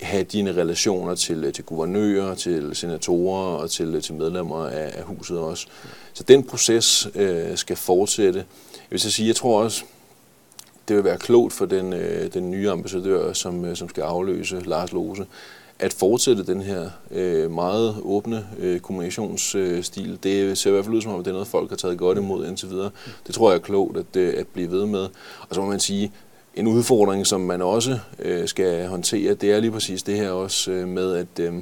have 0.00 0.24
dine 0.24 0.52
relationer 0.52 1.14
til, 1.14 1.44
øh, 1.44 1.52
til 1.52 1.64
guvernører, 1.64 2.34
til 2.34 2.70
senatorer 2.74 3.56
og 3.56 3.70
til, 3.70 3.94
øh, 3.94 4.02
til 4.02 4.14
medlemmer 4.14 4.66
af, 4.66 4.92
af 4.98 5.02
huset 5.02 5.38
også. 5.38 5.66
Så 6.12 6.22
den 6.22 6.44
proces 6.44 7.08
øh, 7.14 7.56
skal 7.56 7.76
fortsætte. 7.76 8.38
Jeg 8.74 8.90
vil 8.90 9.00
så 9.00 9.10
sige, 9.10 9.28
jeg 9.28 9.36
tror 9.36 9.62
også, 9.62 9.84
det 10.88 10.96
vil 10.96 11.04
være 11.04 11.18
klogt 11.18 11.52
for 11.52 11.66
den, 11.66 11.92
øh, 11.92 12.32
den 12.32 12.50
nye 12.50 12.70
ambassadør, 12.70 13.32
som, 13.32 13.64
øh, 13.64 13.76
som 13.76 13.88
skal 13.88 14.02
afløse 14.02 14.60
Lars 14.60 14.92
Lose, 14.92 15.26
at 15.78 15.92
fortsætte 15.92 16.46
den 16.46 16.60
her 16.60 16.90
øh, 17.10 17.50
meget 17.50 17.96
åbne 18.02 18.46
øh, 18.58 18.80
kommunikationsstil. 18.80 20.18
Det 20.22 20.58
ser 20.58 20.70
i 20.70 20.72
hvert 20.72 20.84
fald 20.84 20.96
ud 20.96 21.02
som 21.02 21.12
om, 21.12 21.18
at 21.18 21.24
det 21.24 21.30
er 21.30 21.34
noget, 21.34 21.48
folk 21.48 21.70
har 21.70 21.76
taget 21.76 21.98
godt 21.98 22.18
imod 22.18 22.46
indtil 22.46 22.70
videre. 22.70 22.90
Det 23.26 23.34
tror 23.34 23.50
jeg 23.50 23.58
er 23.58 23.62
klogt 23.62 23.96
at, 23.96 24.16
øh, 24.16 24.34
at 24.38 24.46
blive 24.46 24.70
ved 24.70 24.86
med. 24.86 25.08
Og 25.48 25.54
så 25.54 25.60
må 25.60 25.66
man 25.66 25.80
sige, 25.80 26.12
en 26.54 26.66
udfordring, 26.66 27.26
som 27.26 27.40
man 27.40 27.62
også 27.62 27.98
øh, 28.18 28.48
skal 28.48 28.86
håndtere, 28.86 29.34
det 29.34 29.52
er 29.52 29.60
lige 29.60 29.70
præcis 29.70 30.02
det 30.02 30.16
her 30.16 30.30
også 30.30 30.70
øh, 30.70 30.88
med, 30.88 31.16
at, 31.16 31.40
øh, 31.40 31.54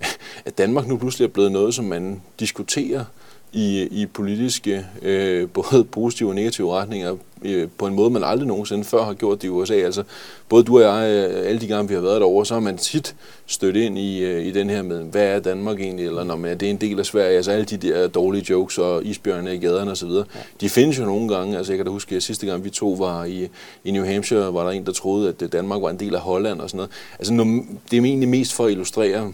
at 0.46 0.58
Danmark 0.58 0.86
nu 0.86 0.96
pludselig 0.96 1.26
er 1.26 1.32
blevet 1.32 1.52
noget, 1.52 1.74
som 1.74 1.84
man 1.84 2.22
diskuterer 2.40 3.04
i, 3.52 3.88
i 4.02 4.06
politiske, 4.06 4.86
øh, 5.02 5.48
både 5.48 5.84
positive 5.84 6.28
og 6.28 6.34
negative 6.34 6.72
retninger, 6.72 7.16
øh, 7.42 7.68
på 7.78 7.86
en 7.86 7.94
måde, 7.94 8.10
man 8.10 8.24
aldrig 8.24 8.48
nogensinde 8.48 8.84
før 8.84 9.04
har 9.04 9.14
gjort 9.14 9.42
det 9.42 9.48
i 9.48 9.50
USA. 9.50 9.74
Altså, 9.74 10.02
både 10.48 10.64
du 10.64 10.76
og 10.76 10.82
jeg, 10.82 11.28
øh, 11.30 11.48
alle 11.48 11.60
de 11.60 11.66
gange, 11.66 11.88
vi 11.88 11.94
har 11.94 12.00
været 12.00 12.20
derovre, 12.20 12.46
så 12.46 12.54
har 12.54 12.60
man 12.60 12.76
tit 12.76 13.14
stødt 13.46 13.76
ind 13.76 13.98
i, 13.98 14.24
øh, 14.24 14.46
i 14.46 14.50
den 14.50 14.70
her 14.70 14.82
med, 14.82 15.02
hvad 15.04 15.22
er 15.22 15.38
Danmark 15.38 15.80
egentlig, 15.80 16.06
eller 16.06 16.24
når 16.24 16.36
man, 16.36 16.58
det 16.58 16.66
er 16.66 16.70
en 16.70 16.76
del 16.76 16.98
af 16.98 17.06
Sverige, 17.06 17.36
altså 17.36 17.50
alle 17.50 17.64
de 17.64 17.76
der 17.76 18.08
dårlige 18.08 18.46
jokes 18.50 18.78
og 18.78 19.04
isbjørne 19.04 19.54
i 19.54 19.58
gaderne 19.58 19.90
osv., 19.90 20.08
ja. 20.08 20.22
de 20.60 20.68
findes 20.68 20.98
jo 20.98 21.04
nogle 21.04 21.34
gange, 21.34 21.56
altså 21.56 21.72
jeg 21.72 21.78
kan 21.78 21.86
da 21.86 21.92
huske, 21.92 22.16
at 22.16 22.22
sidste 22.22 22.46
gang 22.46 22.64
vi 22.64 22.70
to 22.70 22.90
var 22.90 23.24
i, 23.24 23.48
i 23.84 23.90
New 23.90 24.04
Hampshire, 24.04 24.54
var 24.54 24.64
der 24.64 24.70
en, 24.70 24.86
der 24.86 24.92
troede, 24.92 25.28
at 25.28 25.52
Danmark 25.52 25.82
var 25.82 25.90
en 25.90 26.00
del 26.00 26.14
af 26.14 26.20
Holland 26.20 26.60
og 26.60 26.70
sådan 26.70 26.76
noget. 26.76 26.90
Altså, 27.18 27.62
det 27.90 27.98
er 27.98 28.02
egentlig 28.02 28.28
mest 28.28 28.52
for 28.52 28.64
at 28.64 28.70
illustrere, 28.70 29.32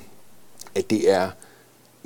at 0.75 0.91
det 0.91 1.13
er 1.13 1.29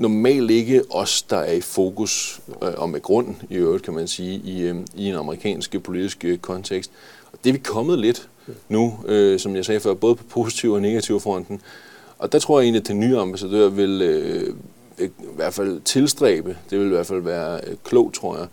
normalt 0.01 0.51
ikke 0.51 0.83
os, 0.91 1.23
der 1.23 1.37
er 1.37 1.53
i 1.53 1.61
fokus, 1.61 2.41
øh, 2.63 2.73
og 2.77 2.91
med 2.91 3.03
grund 3.03 3.35
i 3.51 3.55
øvrigt, 3.55 3.85
kan 3.85 3.95
man 3.95 4.09
sige, 4.09 4.41
i, 4.45 4.63
øh, 4.63 4.77
i 4.95 5.09
en 5.09 5.15
amerikansk 5.15 5.83
politisk 5.83 6.25
øh, 6.25 6.39
kontekst. 6.39 6.91
Og 7.33 7.39
det 7.45 7.51
er 7.51 7.55
vi 7.55 7.59
kommet 7.59 7.99
lidt 7.99 8.29
nu, 8.69 8.99
øh, 9.07 9.39
som 9.39 9.57
jeg 9.57 9.65
sagde 9.65 9.81
før, 9.81 9.95
både 9.95 10.17
på 10.17 10.25
positiv 10.25 10.73
og 10.73 10.83
negativ 10.83 11.21
fronten. 11.21 11.61
Og 12.19 12.33
der 12.33 12.39
tror 12.39 12.61
jeg 12.61 12.65
egentlig, 12.65 12.81
at 12.81 12.89
den 12.89 13.01
nye 13.01 13.19
ambassadør 13.19 13.69
vil 13.69 14.03
øh, 14.03 14.55
øh 14.99 15.09
i 15.09 15.11
hvert 15.37 15.55
fald 15.55 15.81
tilstræbe, 15.81 16.57
det 16.71 16.79
vil 16.79 16.87
i 16.87 16.91
hvert 16.91 17.07
fald 17.07 17.23
være 17.23 17.61
øh, 17.67 17.77
klogt, 17.85 18.15
tror 18.15 18.37
jeg, 18.39 18.47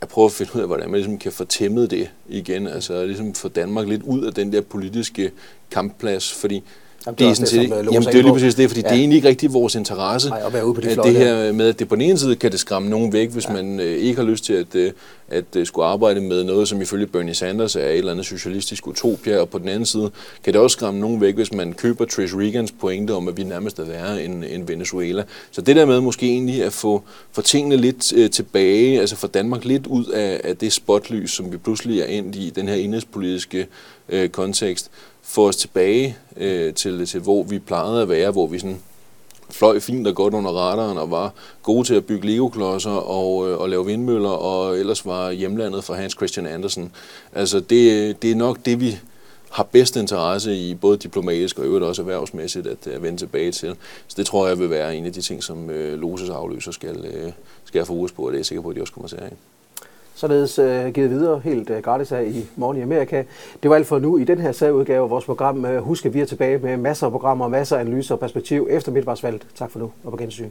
at 0.00 0.08
prøve 0.08 0.24
at 0.24 0.32
finde 0.32 0.56
ud 0.56 0.60
af, 0.60 0.66
hvordan 0.66 0.90
man 0.90 1.00
ligesom 1.00 1.18
kan 1.18 1.32
få 1.32 1.44
tæmmet 1.44 1.90
det 1.90 2.10
igen. 2.28 2.66
Altså 2.66 3.06
ligesom 3.06 3.34
få 3.34 3.48
Danmark 3.48 3.88
lidt 3.88 4.02
ud 4.02 4.24
af 4.24 4.34
den 4.34 4.52
der 4.52 4.60
politiske 4.60 5.30
kampplads, 5.70 6.32
fordi 6.32 6.62
Jamen, 7.06 7.18
det, 7.18 7.28
er 7.28 7.34
sådan 7.34 7.60
øh, 7.60 7.68
jamen, 7.68 8.08
det 8.08 8.14
er 8.14 8.22
lige 8.22 8.32
præcis 8.32 8.54
det, 8.54 8.70
fordi 8.70 8.80
ja. 8.80 8.88
det 8.88 8.94
er 8.94 8.98
egentlig 8.98 9.16
ikke 9.16 9.28
rigtig 9.28 9.52
vores 9.52 9.74
interesse. 9.74 10.28
Nej, 10.28 10.42
at 10.46 10.52
være 10.52 10.66
ude 10.66 10.74
på 10.74 10.80
de 10.80 10.96
det 10.96 11.14
her 11.14 11.52
med, 11.52 11.68
at 11.68 11.78
det 11.78 11.88
på 11.88 11.94
den 11.94 12.02
ene 12.02 12.18
side 12.18 12.36
kan 12.36 12.52
det 12.52 12.60
skræmme 12.60 12.90
nogen 12.90 13.12
væk, 13.12 13.30
hvis 13.30 13.48
ja. 13.48 13.52
man 13.52 13.80
øh, 13.80 13.96
ikke 13.96 14.16
har 14.16 14.28
lyst 14.28 14.44
til 14.44 14.52
at, 14.52 14.74
øh, 14.74 14.92
at 15.28 15.44
øh, 15.56 15.66
skulle 15.66 15.86
arbejde 15.86 16.20
med 16.20 16.44
noget, 16.44 16.68
som 16.68 16.80
ifølge 16.80 17.06
Bernie 17.06 17.34
Sanders 17.34 17.76
er 17.76 17.80
et 17.80 17.98
eller 17.98 18.12
andet 18.12 18.26
socialistisk 18.26 18.86
utopia, 18.86 19.38
og 19.38 19.48
på 19.48 19.58
den 19.58 19.68
anden 19.68 19.86
side 19.86 20.10
kan 20.44 20.52
det 20.52 20.60
også 20.62 20.74
skræmme 20.74 21.00
nogen 21.00 21.20
væk, 21.20 21.34
hvis 21.34 21.52
man 21.52 21.72
køber 21.72 22.04
Trish 22.04 22.36
Regans 22.36 22.72
pointe 22.72 23.14
om, 23.14 23.28
at 23.28 23.36
vi 23.36 23.42
nærmest 23.42 23.78
er 23.78 23.84
værre 23.84 24.24
end, 24.24 24.44
end 24.44 24.66
Venezuela. 24.66 25.24
Så 25.50 25.60
det 25.60 25.76
der 25.76 25.84
med 25.84 26.00
måske 26.00 26.26
egentlig 26.26 26.64
at 26.64 26.72
få, 26.72 27.02
få 27.32 27.42
tingene 27.42 27.76
lidt 27.76 28.12
øh, 28.12 28.30
tilbage, 28.30 29.00
altså 29.00 29.16
få 29.16 29.26
Danmark 29.26 29.64
lidt 29.64 29.86
ud 29.86 30.04
af, 30.04 30.40
af 30.44 30.56
det 30.56 30.72
spotlys, 30.72 31.30
som 31.30 31.52
vi 31.52 31.56
pludselig 31.56 32.00
er 32.00 32.06
endt 32.06 32.36
i, 32.36 32.52
den 32.54 32.68
her 32.68 32.74
indrigspolitiske 32.74 33.66
øh, 34.08 34.28
kontekst, 34.28 34.90
få 35.22 35.48
os 35.48 35.56
tilbage 35.56 36.16
øh, 36.36 36.74
til, 36.74 37.06
til, 37.06 37.20
hvor 37.20 37.42
vi 37.42 37.58
plejede 37.58 38.02
at 38.02 38.08
være, 38.08 38.30
hvor 38.30 38.46
vi 38.46 38.58
sådan 38.58 38.80
fløj 39.50 39.80
fint 39.80 40.06
og 40.06 40.14
godt 40.14 40.34
under 40.34 40.50
radaren 40.50 40.98
og 40.98 41.10
var 41.10 41.32
gode 41.62 41.86
til 41.86 41.94
at 41.94 42.06
bygge 42.06 42.26
legoklodser 42.26 42.90
og, 42.90 43.50
øh, 43.50 43.58
og 43.58 43.68
lave 43.68 43.86
vindmøller, 43.86 44.30
og 44.30 44.78
ellers 44.78 45.06
var 45.06 45.30
hjemlandet 45.30 45.84
for 45.84 45.94
Hans 45.94 46.12
Christian 46.12 46.46
Andersen. 46.46 46.92
Altså 47.32 47.60
det, 47.60 48.22
det 48.22 48.30
er 48.30 48.34
nok 48.34 48.58
det, 48.64 48.80
vi 48.80 48.98
har 49.50 49.62
bedst 49.62 49.96
interesse 49.96 50.56
i, 50.56 50.74
både 50.74 50.96
diplomatisk 50.96 51.58
og 51.58 51.64
øvrigt 51.64 51.84
også 51.84 52.02
erhvervsmæssigt, 52.02 52.66
at, 52.66 52.86
at 52.86 53.02
vende 53.02 53.18
tilbage 53.18 53.52
til. 53.52 53.76
Så 54.08 54.14
det 54.16 54.26
tror 54.26 54.48
jeg 54.48 54.58
vil 54.58 54.70
være 54.70 54.96
en 54.96 55.06
af 55.06 55.12
de 55.12 55.20
ting, 55.20 55.42
som 55.42 55.70
øh, 55.70 56.00
Loses 56.00 56.28
afløser 56.28 56.72
skal, 56.72 57.04
øh, 57.04 57.32
skal 57.64 57.86
fokus 57.86 58.12
på, 58.12 58.22
og 58.22 58.28
det 58.28 58.36
er 58.36 58.38
jeg 58.38 58.46
sikker 58.46 58.62
på, 58.62 58.68
at 58.68 58.76
de 58.76 58.80
også 58.80 58.92
kommer 58.92 59.08
til 59.08 59.16
at 59.16 59.22
have 59.22 59.36
således 60.14 60.58
øh, 60.58 60.92
givet 60.92 61.10
videre 61.10 61.40
helt 61.44 61.70
øh, 61.70 61.82
gratis 61.82 62.10
her 62.10 62.20
i 62.20 62.46
Morgen 62.56 62.78
i 62.78 62.82
Amerika. 62.82 63.22
Det 63.62 63.70
var 63.70 63.76
alt 63.76 63.86
for 63.86 63.98
nu 63.98 64.18
i 64.18 64.24
den 64.24 64.38
her 64.38 64.52
særudgave 64.52 65.04
af 65.04 65.10
vores 65.10 65.24
program. 65.24 65.64
Uh, 65.64 65.76
husk, 65.76 66.06
at 66.06 66.14
vi 66.14 66.20
er 66.20 66.24
tilbage 66.24 66.58
med 66.58 66.76
masser 66.76 67.06
af 67.06 67.12
programmer, 67.12 67.48
masser 67.48 67.76
af 67.76 67.80
analyser 67.80 68.14
og 68.14 68.20
perspektiv 68.20 68.66
efter 68.70 68.92
midtvejsvalget. 68.92 69.46
Tak 69.54 69.70
for 69.70 69.78
nu, 69.78 69.90
og 70.04 70.10
på 70.10 70.16
gensyn. 70.16 70.50